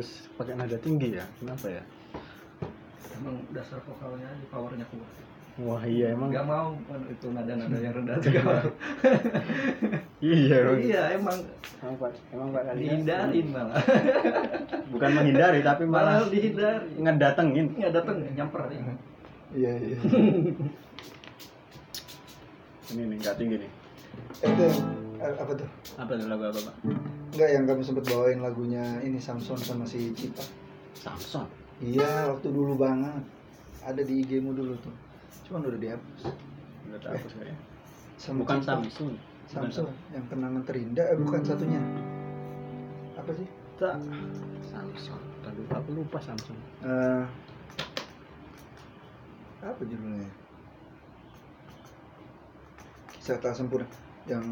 harus 0.00 0.32
pakai 0.40 0.56
nada 0.56 0.80
tinggi 0.80 1.12
ya? 1.12 1.28
Kenapa 1.36 1.68
ya? 1.68 1.84
Emang 3.20 3.36
dasar 3.52 3.84
vokalnya 3.84 4.32
aja 4.32 4.48
powernya 4.48 4.88
kuat. 4.88 5.12
Wah 5.60 5.84
iya 5.84 6.16
emang. 6.16 6.32
Nggak 6.32 6.46
mau 6.48 6.72
kan 6.88 7.04
itu 7.04 7.26
nada-nada 7.36 7.76
yang 7.76 7.92
rendah 7.92 8.16
juga. 8.24 8.64
Iya 10.24 10.56
emang 10.64 10.80
iya 10.80 11.02
emang. 11.20 11.36
Emang 11.84 11.94
pak 12.00 12.16
emang 12.32 12.48
pak 12.48 12.62
Kalias 12.64 12.80
dihindarin 12.80 13.46
malah. 13.52 13.76
Bukan 14.88 15.10
menghindari 15.12 15.60
tapi 15.60 15.84
malah 15.84 16.24
malah 16.24 16.32
dihindari. 16.32 16.96
ngedatengin. 16.96 17.66
Nggak 17.76 17.92
dateng 18.00 18.16
nyamper. 18.32 18.72
Ya. 18.72 18.80
Iya 19.52 19.72
iya. 19.84 19.98
ini 22.96 23.02
nih 23.04 23.16
nggak 23.20 23.36
tinggi 23.36 23.56
nih. 23.60 23.70
Eh, 24.40 24.48
itu 24.48 24.66
apa 25.20 25.52
tuh? 25.52 25.68
apa 26.00 26.10
tuh 26.16 26.26
lagu 26.28 26.44
apa 26.48 26.60
pak 26.64 26.74
Enggak 27.30 27.50
yang 27.54 27.64
kamu 27.68 27.82
sempat 27.84 28.04
bawain 28.10 28.40
lagunya 28.42 28.82
ini 29.04 29.20
Samson 29.22 29.60
sama 29.60 29.86
si 29.86 30.10
Cita. 30.16 30.42
Samson 30.96 31.46
Iya, 31.80 32.28
waktu 32.34 32.52
dulu 32.52 32.76
banget. 32.76 33.22
Ada 33.80 34.04
di 34.04 34.20
IG-mu 34.20 34.52
dulu 34.52 34.76
tuh. 34.82 34.92
Cuman 35.48 35.64
udah 35.64 35.80
dihapus. 35.80 36.22
udah 36.90 36.98
tahu 37.00 37.14
apa 37.14 37.28
saya 37.30 37.54
Sama 38.18 38.36
bukan 38.42 38.58
Cita. 38.60 38.72
Samsung 38.74 39.12
Samson 39.46 39.86
yang 40.10 40.24
kenangan 40.26 40.62
terindah 40.66 41.06
eh 41.06 41.18
bukan 41.18 41.40
satunya. 41.46 41.80
Apa 43.14 43.30
sih? 43.36 43.48
tak 43.80 43.96
Samson 44.60 45.16
Aduh, 45.48 45.64
aku 45.72 45.90
lupa 45.96 46.20
Samsung 46.20 46.58
Eh 46.84 47.24
apa 49.60 49.80
judulnya? 49.84 50.28
Kisah 53.16 53.36
tak 53.40 53.52
sempurna 53.56 53.88
yang 54.28 54.44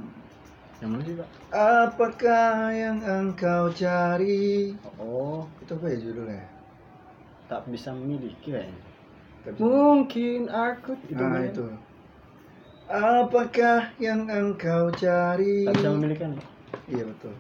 yang 0.79 0.91
mana 0.91 1.03
sih 1.03 1.15
pak 1.15 1.29
Apakah 1.51 2.71
yang 2.71 2.99
engkau 3.01 3.73
cari? 3.73 4.75
oh 4.97 5.43
Itu 5.59 5.75
apa 5.75 5.87
ya 5.89 5.97
judulnya? 5.99 6.45
tak 7.47 7.65
bisa 7.67 7.91
memiliki 7.91 8.53
kayaknya 8.53 8.79
Tapi- 9.43 9.59
mungkin 9.59 10.41
aku 10.47 10.93
Nah 11.11 11.31
kan? 11.33 11.43
itu. 11.45 11.65
Apakah 12.89 13.81
yang 13.99 14.25
engkau 14.25 14.89
cari? 14.93 15.65
tak 15.65 15.75
bisa 15.77 15.91
memiliki 15.91 16.21
kan? 16.21 16.33
Iya 16.87 17.05
betul. 17.05 17.33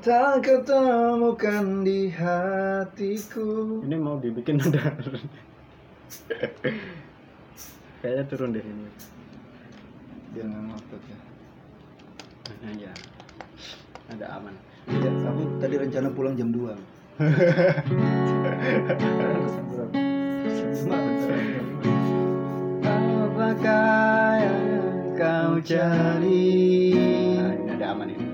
Tak 0.00 0.40
kau 0.40 0.58
temukan 0.62 1.84
di 1.84 2.08
hatiku. 2.08 3.84
ini 3.84 3.96
mau 3.96 4.16
dibikin 4.16 4.56
ada 4.64 4.96
kayaknya 8.00 8.24
turun 8.26 8.50
deh 8.50 8.64
ini 8.64 8.88
Biar 10.30 10.46
nggak 10.46 10.62
ngupload 10.64 11.02
ya. 11.04 11.18
Nah, 12.60 12.72
ya 12.76 12.92
ada 14.10 14.26
aman. 14.42 14.54
Ya, 14.90 15.06
aku 15.06 15.42
tadi 15.62 15.74
rencana 15.78 16.10
pulang 16.10 16.34
jam 16.34 16.50
2 16.50 17.00
Apakah 23.20 24.40
yang 24.40 24.68
kau 25.20 25.60
cari? 25.60 26.96
nah, 27.36 27.52
ini 27.52 27.70
ada 27.76 27.86
aman 27.92 28.08
ini. 28.08 28.26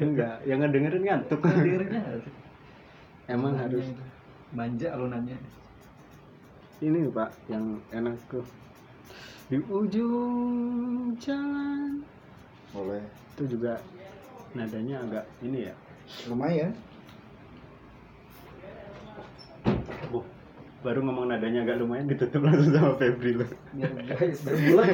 Enggak, 0.00 0.40
yang 0.48 0.58
ngedengerin 0.64 1.04
ngantuk. 1.04 1.40
Dirinya 1.44 2.02
Emang 3.26 3.58
harus 3.58 3.84
manja 4.54 4.94
lo 4.94 5.10
nanya. 5.10 5.36
ini 6.78 7.08
Pak 7.08 7.30
yang 7.48 7.80
enak 7.90 8.16
tuh. 8.28 8.44
Di 9.48 9.58
ujung 9.66 11.16
jalan. 11.16 12.04
Boleh. 12.70 13.02
Itu 13.36 13.56
juga 13.56 13.80
nadanya 14.52 15.02
agak 15.04 15.24
ini 15.42 15.68
ya. 15.68 15.74
Lumayan. 16.30 16.72
Oh, 20.14 20.22
baru 20.86 21.02
ngomong 21.02 21.32
nadanya 21.32 21.66
agak 21.66 21.82
lumayan 21.82 22.06
ditutup 22.06 22.46
langsung 22.46 22.72
sama 22.72 22.94
Febri 23.00 23.34
loh. 23.34 23.50
Biar 23.74 23.92
guys, 24.06 24.38
berbulan 24.46 24.86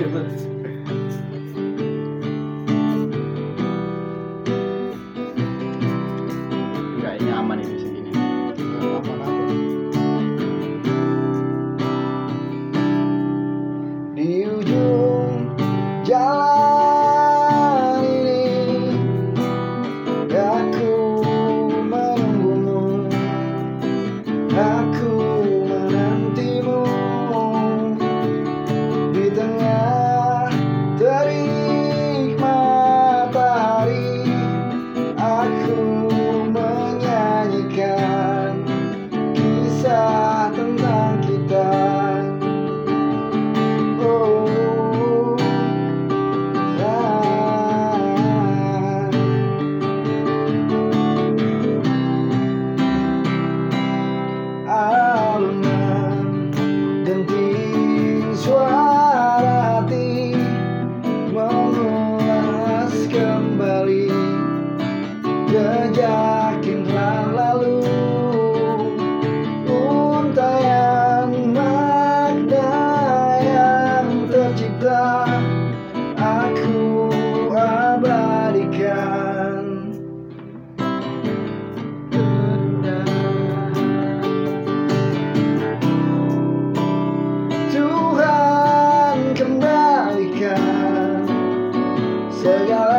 Sir 92.42 92.91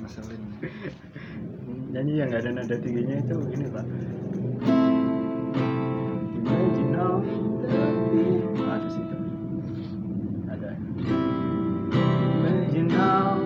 Ngeselin. 0.00 0.42
Nyanyi 1.92 2.12
yang 2.16 2.28
nggak 2.32 2.42
ada 2.46 2.50
nada 2.56 2.76
tingginya 2.80 3.16
itu 3.20 3.36
ini 3.52 3.66
pak. 3.68 3.84
Imagine 6.40 6.96
of 6.96 7.24
the 7.60 7.80
beat. 8.08 8.44
Ada 8.64 8.88
sih 8.88 9.02
itu. 9.04 9.16
Ada. 10.48 10.70
Imagine 12.40 12.90
how 12.96 13.36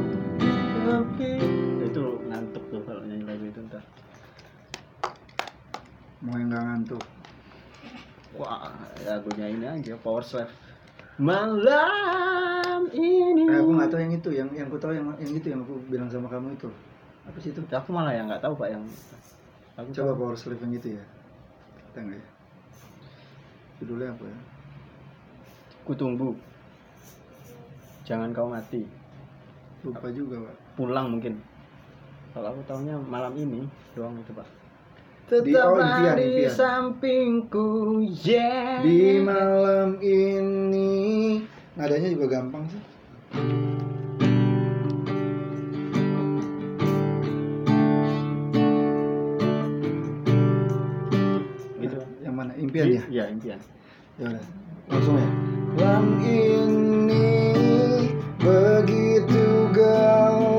the 0.86 0.96
beat. 1.18 1.52
Itu 1.90 2.22
ngantuk 2.30 2.64
tuh 2.70 2.80
kalau 2.86 3.02
nyanyi 3.02 3.24
lagu 3.26 3.44
itu 3.50 3.60
ntar. 3.66 3.82
Mau 6.22 6.38
yang 6.38 6.48
nggak 6.54 6.64
ngantuk. 6.64 7.02
Wah, 8.34 8.70
lagunya 9.06 9.46
ini 9.46 9.66
aja 9.66 9.94
Power 9.98 10.22
Slave. 10.22 10.50
malam 11.14 12.43
ini 12.94 13.42
Eh, 13.44 13.56
aku 13.56 13.70
nggak 13.72 13.88
tahu 13.88 14.00
yang 14.00 14.12
itu, 14.12 14.30
yang 14.30 14.48
yang 14.50 14.66
aku 14.66 14.78
tahu 14.78 14.92
yang 14.92 15.06
yang 15.16 15.32
itu 15.32 15.46
yang 15.46 15.60
aku 15.60 15.74
bilang 15.86 16.06
sama 16.06 16.26
kamu 16.26 16.54
itu. 16.54 16.70
Apa 17.24 17.38
sih 17.38 17.50
itu? 17.50 17.60
aku 17.66 17.88
malah 17.90 18.10
yang 18.10 18.26
nggak 18.26 18.40
tahu 18.40 18.54
pak 18.54 18.68
yang 18.70 18.82
aku 19.74 19.88
Coba 19.92 20.12
tahu. 20.12 20.20
power 20.20 20.36
slave 20.36 20.60
yang 20.60 20.72
itu 20.72 20.88
ya. 20.94 21.04
Kita 21.88 21.98
nggak 22.00 22.16
ya? 22.16 22.26
Judulnya 23.76 24.08
apa 24.10 24.24
ya? 24.24 24.38
ku 25.82 25.92
tunggu 25.92 26.32
jangan 28.02 28.32
kau 28.32 28.48
mati 28.48 28.88
Lupa 29.80 30.08
juga, 30.08 30.40
Pak. 30.40 30.56
pulang 30.74 31.12
mungkin 31.12 31.36
kalau 32.32 32.50
aku 32.50 32.64
tahunya 32.64 32.96
malam 33.04 33.32
ini 33.34 33.68
doang 33.92 34.16
itu 34.16 34.32
pak 34.32 34.48
Di- 35.24 35.52
tetap 35.52 35.66
oh, 35.66 35.76
impian, 35.76 36.16
di 36.16 36.24
impian. 36.24 36.52
sampingku 36.52 37.68
yeah 38.16 38.80
Di 38.80 39.20
malam 39.20 40.00
ini 40.00 41.44
nadanya 41.74 42.08
juga 42.14 42.26
gampang 42.38 42.64
sih. 42.70 42.82
gitu 51.82 51.98
Yang 52.22 52.34
mana? 52.34 52.52
Impian 52.56 52.86
ya? 52.88 53.02
iya 53.10 53.24
impian 53.28 53.60
Ya 54.16 54.30
udah. 54.30 54.44
Langsung 54.86 55.16
ya. 55.18 55.28
Malam 55.74 56.06
ini 56.22 57.50
begitu 58.38 59.66
gelap 59.74 60.53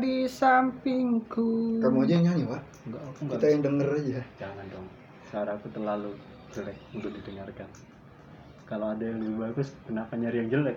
di 0.00 0.24
sampingku. 0.24 1.78
Kamu 1.84 2.02
aja 2.02 2.12
yang 2.16 2.24
nyanyi, 2.32 2.44
Pak. 2.48 2.62
enggak 2.88 3.02
aku 3.04 3.18
enggak 3.28 3.36
Kita 3.38 3.46
yang 3.52 3.62
denger 3.62 3.88
aja. 3.92 4.20
jangan 4.40 4.64
dong. 4.72 4.86
Suara 5.28 5.50
aku 5.54 5.66
terlalu 5.70 6.10
jelek 6.50 6.78
untuk 6.96 7.12
didengarkan. 7.14 7.68
Kalau 8.64 8.86
ada 8.94 9.04
yang 9.04 9.18
lebih 9.18 9.36
bagus 9.38 9.68
kenapa 9.84 10.14
nyari 10.16 10.36
yang 10.42 10.50
jelek? 10.50 10.76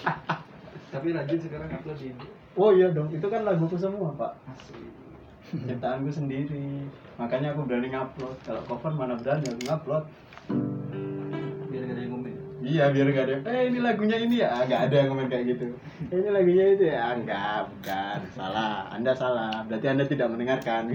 Tapi 0.92 1.08
rajin 1.14 1.38
sekarang 1.38 1.70
upload 1.70 1.98
di 1.98 2.10
oh 2.58 2.70
iya 2.74 2.90
dong. 2.90 3.08
Itu 3.14 3.26
kan 3.30 3.46
laguku 3.46 3.78
semua 3.78 4.10
pak. 4.14 4.34
Ciptaanku 5.50 6.10
sendiri. 6.10 6.86
Makanya 7.18 7.54
aku 7.54 7.66
berani 7.66 7.90
ngupload. 7.90 8.36
Kalau 8.42 8.62
cover 8.66 8.92
mana 8.94 9.14
berani 9.14 9.46
aku 9.46 9.62
ngupload 9.66 10.04
iya 12.60 12.88
biar 12.88 13.06
gak 13.10 13.24
ada 13.24 13.34
eh 13.48 13.60
ini 13.68 13.78
lagunya 13.80 14.16
ini 14.16 14.34
ya. 14.40 14.48
Ah, 14.52 14.62
nggak 14.64 14.80
ada 14.88 14.94
yang 14.94 15.08
komen 15.08 15.26
kayak 15.28 15.44
gitu. 15.48 15.64
"Eh, 16.08 16.16
ini 16.16 16.28
lagunya 16.28 16.64
itu 16.72 16.84
ya? 16.86 16.96
Ah, 17.00 17.12
enggak 17.16 17.58
bukan. 17.68 18.18
Salah. 18.32 18.74
Anda 18.92 19.12
salah. 19.12 19.52
Berarti 19.64 19.86
anda 19.88 20.04
tidak 20.04 20.28
mendengarkan. 20.28 20.82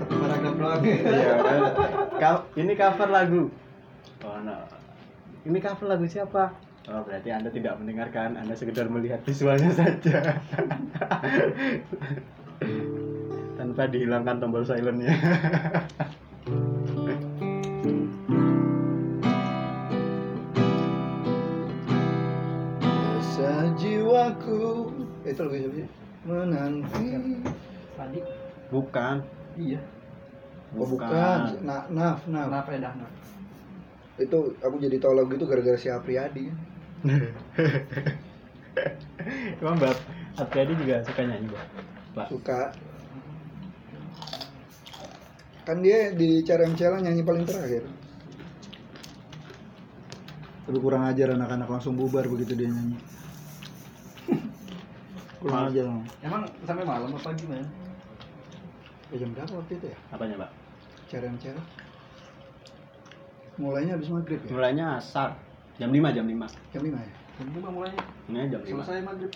Satu 0.00 0.14
paragraf 0.16 0.54
doang. 0.56 0.80
iya 0.84 1.34
ini 2.56 2.72
cover 2.74 3.08
lagu. 3.08 3.42
Oh 4.20 4.36
no. 4.40 4.56
Ini 5.44 5.58
cover 5.58 5.86
lagu 5.88 6.04
siapa? 6.04 6.52
Oh 6.88 7.00
berarti 7.04 7.28
anda 7.28 7.48
tidak 7.48 7.76
mendengarkan. 7.76 8.36
Anda 8.36 8.56
sekedar 8.56 8.88
melihat 8.88 9.20
visualnya 9.22 9.70
saja. 9.76 10.40
Tanpa 13.56 13.82
dihilangkan 13.88 14.40
tombol 14.40 14.64
silentnya 14.64 15.12
bukan 28.70 29.20
Iya. 29.58 29.80
Oh 30.78 30.86
bukan, 30.86 31.58
Na- 31.66 31.90
Naf, 31.90 32.22
Naf. 32.30 32.46
Kenapa 32.46 32.70
ya 32.70 32.86
dah? 32.86 32.92
Nah. 32.94 33.10
Itu 34.22 34.54
aku 34.62 34.78
jadi 34.78 35.02
tahu 35.02 35.18
lagu 35.18 35.34
itu 35.34 35.42
gara-gara 35.42 35.74
si 35.74 35.90
Apriyadi. 35.90 36.46
emang 39.60 39.76
mbak 39.80 39.96
Apriyadi 40.38 40.72
juga 40.78 41.02
suka 41.02 41.26
nyanyi 41.26 41.48
mbak 41.50 41.66
Mbak. 42.14 42.26
Suka. 42.30 42.60
Kan 45.66 45.82
dia 45.82 46.14
di 46.14 46.42
cara 46.46 46.66
Cela 46.74 46.98
nyanyi 47.02 47.22
paling 47.26 47.44
terakhir. 47.46 47.86
Tapi 50.66 50.78
kurang 50.78 51.02
ajar 51.10 51.34
anak-anak 51.34 51.66
langsung 51.66 51.98
bubar 51.98 52.26
begitu 52.30 52.54
dia 52.54 52.70
nyanyi. 52.70 52.98
kurang 55.42 55.70
ajar. 55.70 55.86
Emang 56.22 56.42
sampai 56.62 56.86
malam 56.86 57.10
apa 57.10 57.34
gimana? 57.34 57.66
Ya, 59.10 59.16
jam 59.18 59.30
berapa 59.34 59.52
waktu 59.58 59.72
itu 59.74 59.86
ya? 59.90 59.98
apanya 60.14 60.46
Cara 61.10 61.26
Cela. 61.42 61.62
Mulainya 63.58 63.92
habis 63.98 64.08
maghrib 64.08 64.40
ya? 64.40 64.48
mulainya 64.54 64.86
asar 64.96 65.34
jam 65.76 65.90
5 65.90 66.16
jam 66.16 66.24
5 66.24 66.72
Jam 66.72 66.82
5 66.86 66.94
ya? 66.94 67.12
Jam 67.40 67.46
lima 67.56 67.68
mulainya. 67.72 68.02
ini 68.28 68.38
jam 68.48 68.60
5 68.62 68.68
Selesai 68.70 69.00
maghrib. 69.02 69.32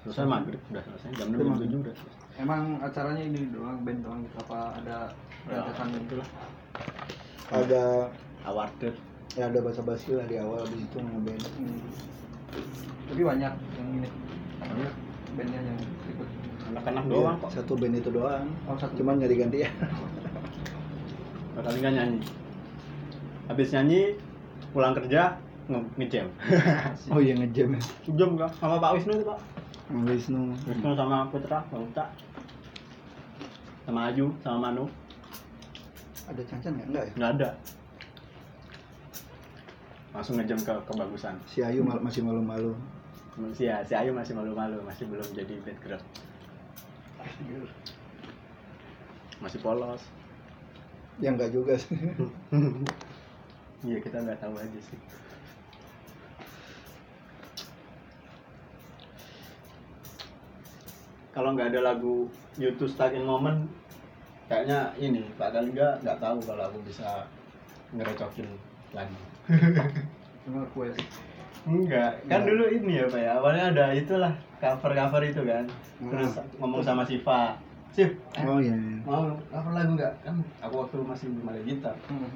selesai 0.00 0.24
maghrib 0.24 0.60
udah 0.72 0.82
selesai 0.86 1.08
jam 1.12 1.26
6 1.28 1.36
jam 1.36 1.44
Emang. 1.44 1.58
7 1.60 1.82
udah 1.84 1.94
Emang 2.40 2.62
acaranya 2.80 3.22
ini 3.26 3.40
doang 3.52 3.84
band 3.84 4.00
doang 4.00 4.20
gitu 4.24 4.36
apa 4.40 4.58
ada 4.80 4.96
Ya, 5.44 5.56
rentetan 5.60 5.86
band? 5.92 6.04
itulah 6.06 6.28
Ada 7.50 7.84
awarded 8.46 8.94
ya 9.36 9.44
ada 9.46 9.58
bahasa 9.60 9.82
basi 9.82 10.10
lah 10.14 10.24
di 10.24 10.36
awal 10.38 10.62
habis 10.62 10.80
itu 10.80 10.96
ngeband. 10.96 11.42
Hmm. 11.58 11.80
Tapi 13.10 13.22
banyak 13.22 13.52
yang 13.76 13.88
ini 13.92 14.08
bandnya 15.34 15.60
yang 15.62 15.78
anak-anak 16.70 17.02
Iya, 17.02 17.12
doang 17.12 17.36
kok 17.38 17.50
Satu 17.52 17.72
band 17.74 17.94
itu 17.94 18.10
doang. 18.10 18.46
Oh 18.64 18.74
satu. 18.74 18.94
Cuman 18.96 19.16
nggak 19.16 19.30
diganti 19.30 19.58
ya. 19.60 19.70
bakal 21.50 21.74
nggak 21.74 21.92
nyanyi 21.92 22.18
habis 23.44 23.68
nyanyi 23.70 24.14
pulang 24.70 24.94
kerja 24.94 25.34
nge- 25.66 25.90
ngejam 25.96 26.26
Oh 27.12 27.18
iya 27.18 27.34
ngejam 27.34 27.74
ya. 27.74 27.80
jam 28.14 28.28
nggak 28.32 28.50
sama 28.54 28.78
Pak 28.78 28.94
Wisnu 28.96 29.12
itu 29.12 29.26
Pak 29.26 29.38
Wisnu. 30.06 30.42
Wisnu 30.62 30.90
sama 30.94 31.26
Putra 31.26 31.58
Bang 31.66 31.82
Uta 31.84 32.06
sama 33.82 34.06
Aju 34.06 34.30
sama 34.38 34.58
Manu 34.62 34.86
Ada 36.24 36.42
cancan 36.44 36.70
nggak? 36.72 36.86
Enggak 36.86 37.02
ya? 37.02 37.12
nggak 37.12 37.30
ada 37.34 37.48
langsung 40.10 40.34
ngejam 40.36 40.58
ke 40.58 40.74
kebagusan 40.86 41.34
Si 41.44 41.58
Ayu 41.60 41.82
mal- 41.82 41.98
masih 42.00 42.22
malu-malu. 42.22 42.74
si, 43.50 43.64
ya, 43.64 43.82
si 43.82 43.92
Ayu 43.92 44.10
masih 44.10 44.34
malu-malu 44.34 44.78
masih 44.80 45.06
belum 45.06 45.26
jadi 45.32 45.54
background 45.60 46.02
masih 49.40 49.60
polos 49.64 50.02
Ya 51.20 51.36
enggak 51.36 51.52
juga 51.52 51.76
sih. 51.76 52.00
iya 53.86 53.96
kita 54.00 54.20
nggak 54.24 54.40
tahu 54.40 54.56
aja 54.56 54.80
sih 54.80 54.98
kalau 61.32 61.56
nggak 61.56 61.72
ada 61.72 61.80
lagu 61.94 62.28
YouTube 62.60 62.92
Stuck 62.92 63.16
in 63.16 63.24
Moment 63.24 63.64
kayaknya 64.50 64.92
ini 65.00 65.24
Pak 65.40 65.56
Galingga 65.56 65.96
nggak 66.04 66.20
tahu 66.20 66.36
kalau 66.44 66.68
aku 66.68 66.78
bisa 66.84 67.24
ngerecokin 67.96 68.48
request. 70.50 71.00
enggak. 71.64 72.12
Kan 72.26 72.44
dulu 72.44 72.64
ini 72.68 72.98
ya 72.98 73.06
Pak 73.06 73.20
ya. 73.20 73.30
Awalnya 73.36 73.64
ada 73.72 73.84
itulah 73.92 74.32
cover 74.56 74.92
cover 74.92 75.22
itu 75.22 75.42
kan. 75.42 75.64
Terus 76.00 76.32
Hmm. 76.36 76.46
ngomong 76.58 76.80
sama 76.80 77.02
Siva 77.04 77.56
Sif 77.90 78.14
eh, 78.38 78.44
Oh 78.46 78.62
iya. 78.62 78.72
iya. 78.72 79.02
mau 79.02 79.28
cover 79.50 79.72
lagu 79.74 79.92
nggak 79.94 80.14
kan 80.22 80.34
aku 80.62 80.74
waktu 80.78 80.96
masih 81.02 81.26
belum 81.30 81.50
ada 81.50 81.60
gitar. 81.62 81.96
Hmm. 82.06 82.30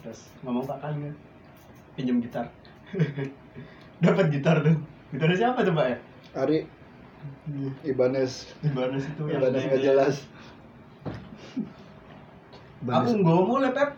terus 0.00 0.30
ngomong 0.40 0.62
Pak 0.62 0.78
Galingga 0.78 1.10
pinjem 1.94 2.22
gitar. 2.22 2.46
Dapat 4.04 4.26
gitar 4.30 4.62
tuh. 4.62 4.76
Gitarnya 5.10 5.36
siapa 5.36 5.60
tuh 5.60 5.74
Pak 5.74 5.86
ya? 5.88 5.98
Ari. 6.36 6.58
Ibanez. 7.82 8.54
Ibanez 8.62 9.02
itu 9.04 9.22
yang 9.26 9.42
Ibanez 9.42 9.62
nggak 9.66 9.82
jelas. 9.82 10.16
Aku 12.86 13.08
nggak 13.18 13.40
mau 13.42 13.58
lepep 13.58 13.90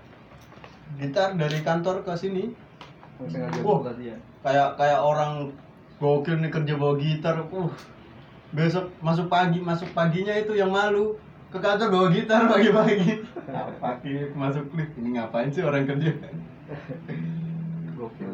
gitar 0.97 1.37
dari 1.37 1.61
kantor 1.61 2.01
ke 2.01 2.13
sini 2.17 2.49
sengaja 3.27 3.59
berarti 3.59 4.15
ya. 4.15 4.17
kayak 4.47 4.69
kayak 4.79 5.01
orang 5.03 5.51
gokil 5.99 6.39
nih 6.39 6.51
kerja 6.55 6.79
bawa 6.79 6.95
gitar. 7.03 7.43
Uh, 7.51 7.71
besok 8.55 8.89
masuk 9.03 9.27
pagi 9.29 9.59
masuk 9.61 9.91
paginya 9.93 10.33
itu 10.33 10.57
yang 10.57 10.73
malu 10.73 11.19
ke 11.51 11.59
kantor 11.59 11.89
bawa 11.91 12.07
gitar 12.15 12.47
pagi-pagi. 12.47 13.27
Pagi 13.83 14.15
masuk 14.39 14.71
lift 14.79 14.95
ini 15.01 15.19
ngapain 15.19 15.51
sih 15.51 15.67
orang 15.67 15.89
kerja? 15.89 16.15
Gokil. 17.99 18.31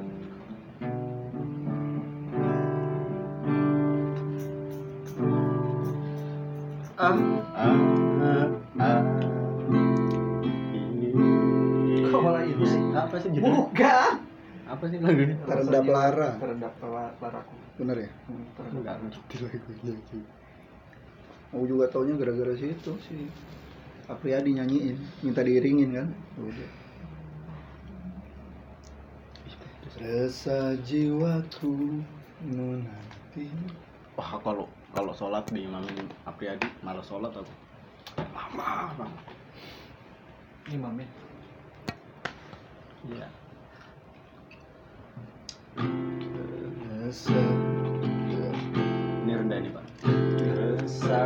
Ah, 6.94 7.10
ah, 7.58 7.74
ah, 8.22 8.46
ah. 8.78 9.00
Ini. 10.70 11.10
Kok 12.06 12.20
malah 12.22 12.46
itu 12.46 12.62
sih? 12.62 12.80
Apa 12.94 13.18
sih 13.18 13.34
judulnya? 13.34 13.66
Bukan. 13.66 14.13
Apa 14.74 14.90
sih 14.90 14.98
lagu 14.98 15.20
ini? 15.22 15.34
Terendap 15.46 15.84
lara. 15.86 16.28
Terendap 16.42 16.74
lara 16.82 17.14
laraku. 17.22 17.54
Bener 17.78 17.96
ya? 18.02 18.10
Hmm, 18.26 18.44
terendap. 18.58 18.74
Enggak 18.82 18.96
ngerti 19.06 19.36
lagunya 19.46 19.94
sih. 20.10 20.24
Aku 21.54 21.64
juga 21.70 21.86
taunya 21.86 22.18
gara-gara 22.18 22.54
situ 22.58 22.92
sih. 23.06 23.30
Apriyadi 24.10 24.58
nyanyiin, 24.58 24.98
minta 25.22 25.46
diiringin 25.46 25.90
kan? 25.94 26.08
Udah. 26.42 26.70
Rasa 29.94 30.74
jiwaku 30.82 32.02
menanti 32.42 33.46
Wah 34.18 34.42
kalau 34.42 34.66
kalau 34.90 35.14
sholat 35.14 35.46
di 35.54 35.70
imamin 35.70 36.10
Apriyadi 36.26 36.66
malah 36.82 37.06
sholat 37.06 37.30
aku. 37.30 37.54
Lama 38.18 38.90
banget. 38.98 39.22
Imam 40.74 40.98
ya. 40.98 41.08
Iya. 43.06 43.26
Rasa 43.30 43.43
Ini 49.24 49.32
rendah 49.34 49.58
nih 49.64 49.70
pak. 49.72 49.84
Rasa 50.84 51.23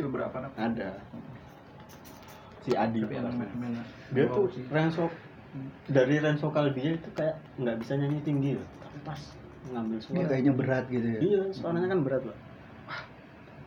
Ya 0.00 0.08
ada 0.08 0.08
sih 0.08 0.08
beberapa 0.08 0.36
nak. 0.40 0.52
ada. 0.56 0.90
Si 2.60 2.70
Adi 2.72 2.98
Tapi 3.00 3.14
yang 3.16 3.36
main 3.36 3.76
dia 4.12 4.24
tuh 4.28 4.48
range 4.68 4.96
vok- 4.96 5.20
dari 5.88 6.16
range 6.20 6.40
vokal 6.40 6.72
dia 6.72 6.96
itu 6.96 7.08
kayak 7.12 7.36
nggak 7.56 7.76
bisa 7.84 7.92
nyanyi 7.96 8.20
tinggi 8.24 8.50
loh. 8.56 8.68
Tapi 8.80 8.98
pas 9.04 9.20
ngambil 9.68 9.98
suara. 10.00 10.24
kayaknya 10.24 10.52
berat 10.56 10.84
gitu 10.88 11.08
ya. 11.08 11.20
Iya 11.20 11.42
suaranya 11.52 11.88
kan 11.92 12.00
berat 12.00 12.22
loh. 12.24 12.36
Wah. 12.86 13.00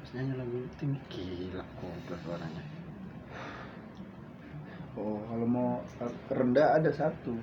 Pas 0.02 0.10
nyanyi 0.14 0.34
lagu 0.34 0.58
tinggi. 0.78 1.00
Gila 1.10 1.64
komplit 1.78 2.20
suaranya. 2.26 2.64
Oh 4.94 5.18
kalau 5.26 5.46
mau 5.46 5.70
rendah 6.30 6.78
ada 6.78 6.90
satu. 6.90 7.38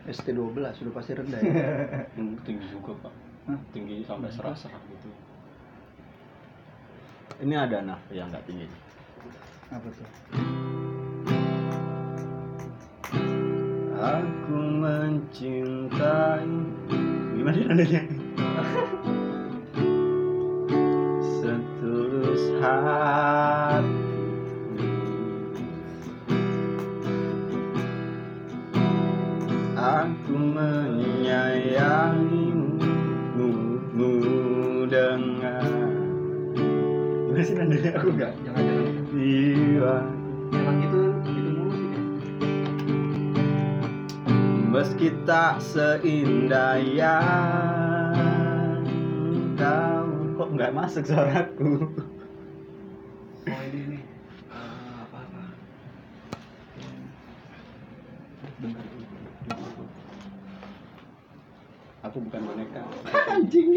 ST12 0.00 0.56
sudah 0.80 0.92
pasti 0.96 1.12
rendah 1.12 1.40
ya. 1.44 1.52
Hmm, 2.16 2.36
tinggi 2.44 2.66
juga 2.72 2.96
pak. 3.04 3.12
Hah? 3.48 3.60
tinggi 3.72 4.04
sampai 4.04 4.28
serak-serak 4.28 4.80
gitu 4.92 5.08
ini 7.38 7.54
ada 7.54 7.78
nah 7.86 7.98
yang 8.10 8.26
nggak 8.34 8.42
tinggi 8.44 8.66
Apa 9.70 9.86
tuh? 9.94 10.08
Aku 14.00 14.56
mencintai 14.82 16.50
Gimana 17.38 17.58
nadanya? 17.70 18.02
Tak 45.30 45.62
seindah 45.62 46.74
yang 46.82 48.10
tahu 49.54 50.34
Kok 50.34 50.48
nggak 50.58 50.74
masuk 50.74 51.06
suaraku 51.06 51.86
Oh 53.40 53.62
ini 53.72 53.96
nih. 53.96 54.02
Eh, 54.52 54.92
apa 55.00 55.16
apa. 55.16 55.42
Bentar. 58.60 58.84
Aku 62.10 62.16
bukan 62.26 62.40
boneka 62.42 62.82
Anjing 63.38 63.70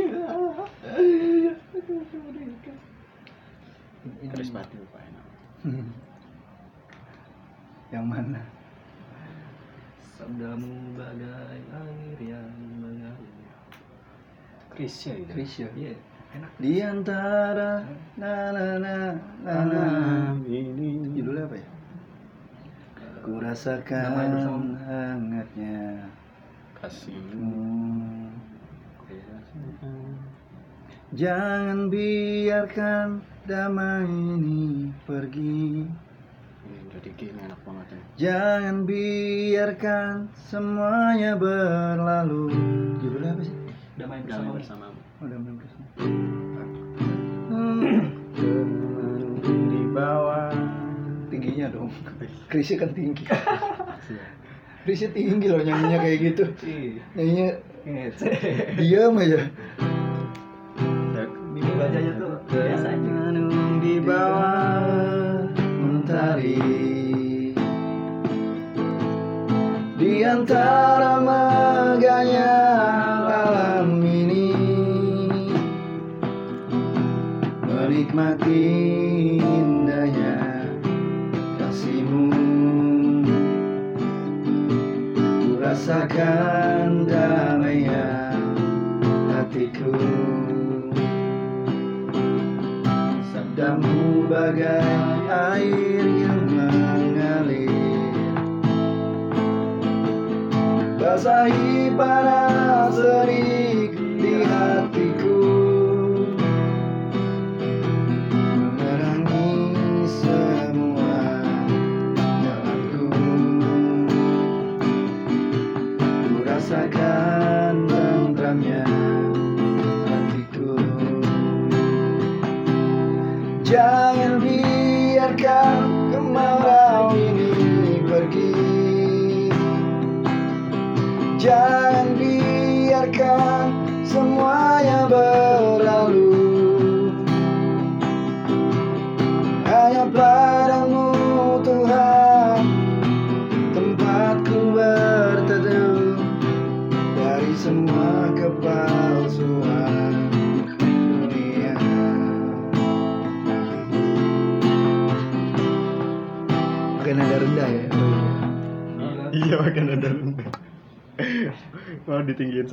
Chris 4.34 4.49
Pati 4.49 4.75
lupa 4.81 4.97
enak 5.05 5.25
Yang 7.93 8.05
mana? 8.09 8.41
Sabdamu 10.23 10.95
bagai 10.95 11.59
air 11.67 12.19
yang 12.23 12.55
mengalir. 12.79 13.51
Chris 14.71 14.95
ya 15.03 15.19
itu. 15.19 15.35
Krisya 15.35 15.67
Iya, 15.75 15.99
enak. 16.31 16.51
Di 16.63 16.79
antara 16.79 17.83
na 18.15 18.55
na 18.55 18.67
na 18.79 18.95
na 19.43 19.55
na. 19.67 19.83
Ini. 20.47 21.11
Judulnya 21.11 21.43
apa 21.43 21.59
ya? 21.59 21.67
Ku 23.19 23.35
Damai 23.35 23.51
rasakan 23.51 24.79
hangatnya. 24.87 26.07
Kasihmu. 26.79 27.59
Jangan 31.19 31.91
biarkan 31.91 33.27
damai 33.43 34.07
ini 34.07 34.87
pergi 35.03 35.83
Ini 36.94 37.02
jadi 37.02 37.10
gini 37.18 37.41
enak 37.41 37.57
banget 37.65 37.88
ya 37.90 37.98
Jangan 38.22 38.86
biarkan 38.86 40.30
semuanya 40.45 41.34
berlalu. 41.34 42.53
Judulnya 43.02 43.34
apa 43.34 43.41
sih? 43.41 43.56
Damai 43.98 44.22
Damai 44.30 44.53
bersama. 44.53 44.94
bersamamu 44.94 45.02
Oh, 45.18 45.26
damai 45.26 45.57
bersama. 45.57 45.86
Teman 45.98 46.70
di 49.74 49.82
bawah. 49.90 50.53
Tingginya 51.34 51.74
dong. 51.74 51.90
Krisya 52.53 52.86
kan 52.86 52.94
tinggi. 52.94 53.26
Krisya 54.86 55.10
tinggi 55.18 55.49
loh 55.49 55.65
nyanyinya 55.65 55.98
kayak 55.98 56.18
gitu. 56.22 56.45
Ih, 56.61 57.02
Nyanyinya 57.18 57.57
diam 58.78 59.18
aja. 59.18 59.49
Mimi 61.57 61.74
bacanya 61.74 62.11
tuh 62.22 62.38
biasa 62.53 62.88
Antara 70.23 71.19
megahnya 71.19 72.55
alam 73.27 73.99
ini. 74.01 74.55
Menikmati 77.67 78.63
indahnya 79.43 80.63
kasihmu. 81.59 82.31
Ku 85.19 85.49
rasakan 85.59 87.03
damainya 87.03 88.31
hatiku. 89.27 89.91
Sabdamu 93.35 94.25
bagai 94.31 95.27
air 95.27 95.93
Basahi 101.03 101.91
panas 101.99 102.95
serik 102.95 103.91
di 104.23 104.39
hatiku 104.39 105.12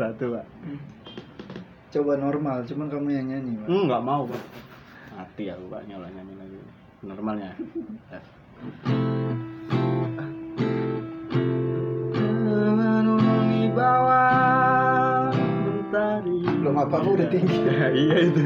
satu 0.01 0.25
pak? 0.33 0.47
Coba 1.93 2.13
normal, 2.17 2.65
cuman 2.65 2.87
kamu 2.89 3.09
yang 3.13 3.27
nyanyi 3.29 3.53
Pak. 3.61 3.67
Hmm 3.69 3.85
nggak 3.85 4.05
mau 4.07 4.23
pak. 4.25 4.43
Mati 5.13 5.45
aku 5.53 5.65
pak 5.69 5.83
nyola 5.85 6.09
nyanyi 6.09 6.35
lagi. 6.41 6.59
Normalnya. 7.05 7.51
Ya. 8.09 8.21
Memenuhi 12.17 13.69
bawah 13.77 15.35
mentari. 15.37 16.39
Belum 16.49 16.77
apa-apa 16.81 17.09
udah 17.21 17.29
tinggi. 17.29 17.59
iya 18.07 18.17
itu. 18.25 18.41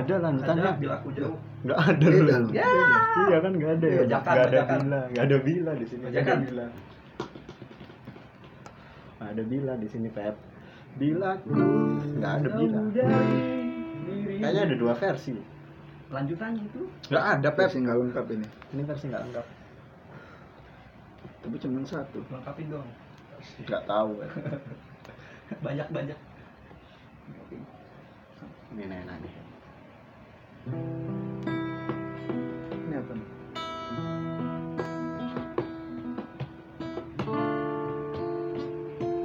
Ada 0.00 0.14
lanjutannya. 0.24 0.62
ada 0.64 0.72
bila 0.80 0.94
aku 1.00 1.08
jauh 1.12 1.38
Nggak 1.60 1.76
ada 1.76 1.92
Beda 1.92 2.16
dulu. 2.16 2.30
loh. 2.32 2.50
Ya. 2.56 2.64
Iya 3.20 3.38
kan 3.44 3.52
nggak 3.52 3.72
ada. 3.76 3.86
ya? 3.86 4.00
Nggak 4.08 4.22
ada 4.24 4.32
bajakan. 4.32 4.78
bila, 4.80 5.00
nggak 5.12 5.24
ada 5.28 5.36
bila 5.44 5.70
di 5.76 5.86
sini. 5.86 6.02
Nggak 6.08 6.22
ada 6.24 6.34
bila. 6.40 6.66
Nggak 9.20 9.28
ada 9.28 9.42
bila 9.44 9.72
di 9.76 9.88
sini 9.92 10.08
Pep. 10.08 10.36
Bila 10.96 11.30
ku 11.44 11.52
nggak 12.16 12.32
ada 12.40 12.48
bila. 12.56 12.78
Kayaknya 14.40 14.62
ada 14.64 14.76
dua 14.80 14.94
versi. 14.96 15.36
lanjutannya 16.10 16.62
itu 16.66 16.82
Nggak 17.06 17.24
ada 17.38 17.48
Pep. 17.54 17.68
Versi 17.70 17.78
nggak 17.86 17.96
lengkap 18.02 18.26
ini 18.34 18.46
Ini 18.74 18.82
versi 18.82 19.04
nggak 19.06 19.22
lengkap. 19.30 19.46
Tapi 21.40 21.56
cuma 21.60 21.78
satu 21.84 22.18
lengkapin 22.32 22.66
dong 22.72 22.88
Nggak 23.62 23.82
tahu. 23.84 24.10
Pep. 24.18 24.32
banyak 25.66 25.88
banyak 25.92 26.18
Ini 28.70 28.82
enak 28.86 29.16
nih. 29.20 29.34
Ini 32.70 32.94
apa 32.98 33.12
nih? 33.14 33.28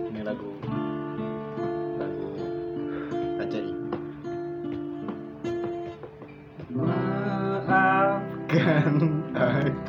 Ini 0.09 0.21
lagu 0.25 0.49
lagu. 2.01 2.29
Maafkan 6.75 8.95
aku 9.37 9.84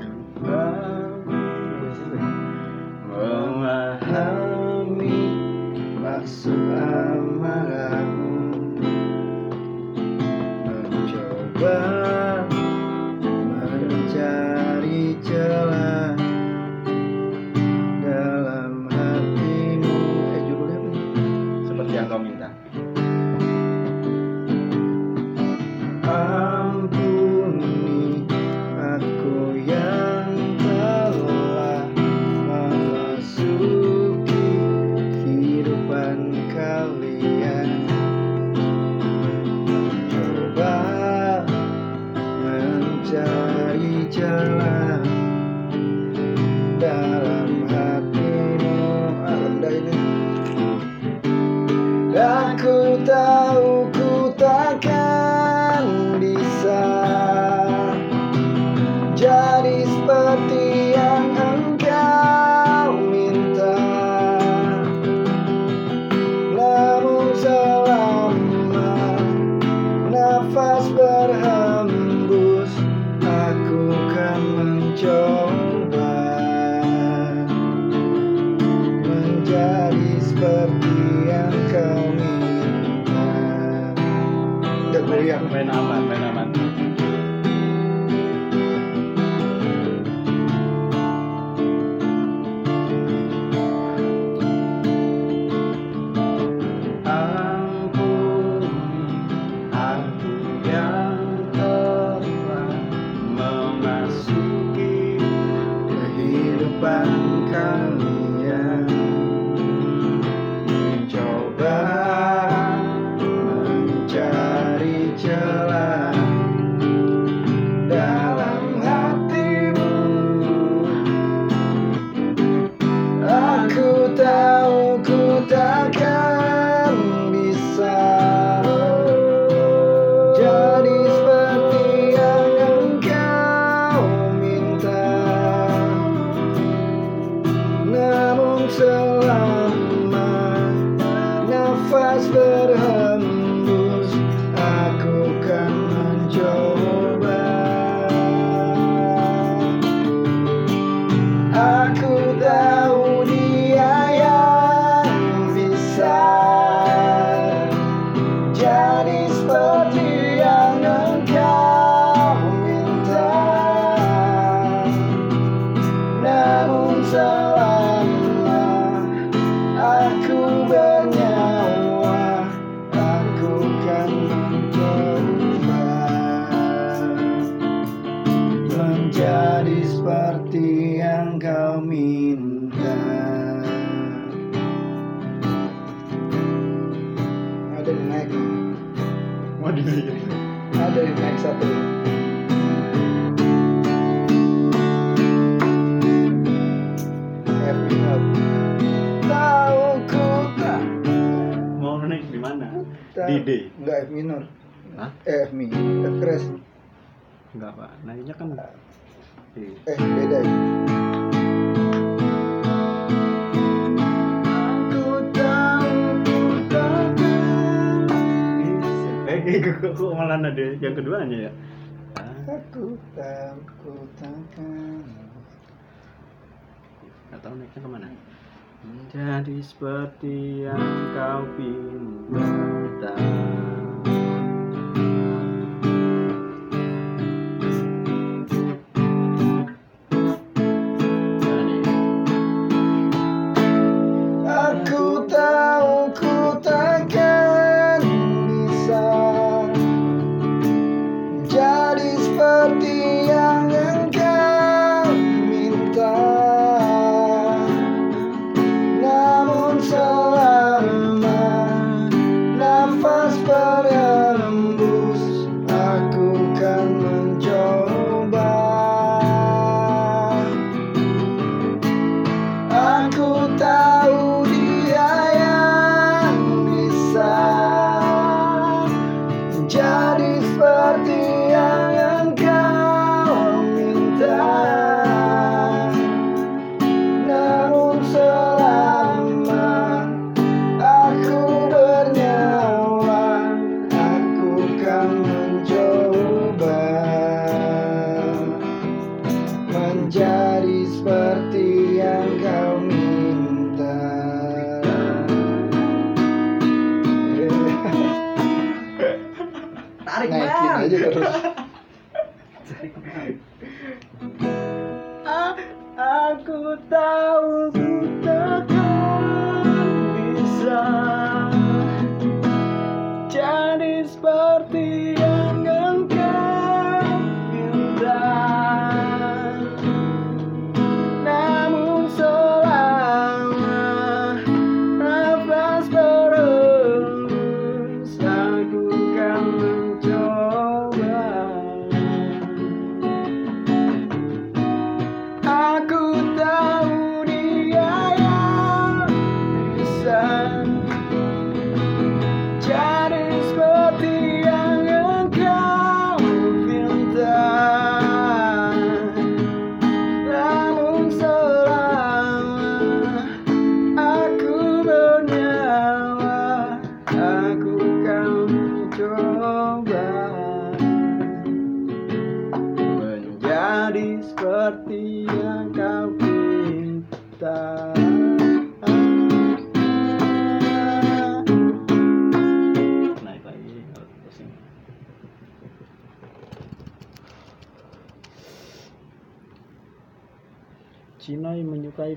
Menjadi 229.06 229.62
seperti 229.62 230.66
yang 230.66 230.82
kau 231.14 231.46
pinta. 231.54 233.45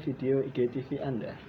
Video 0.06 0.42
IGTV 0.42 1.06
Anda. 1.06 1.49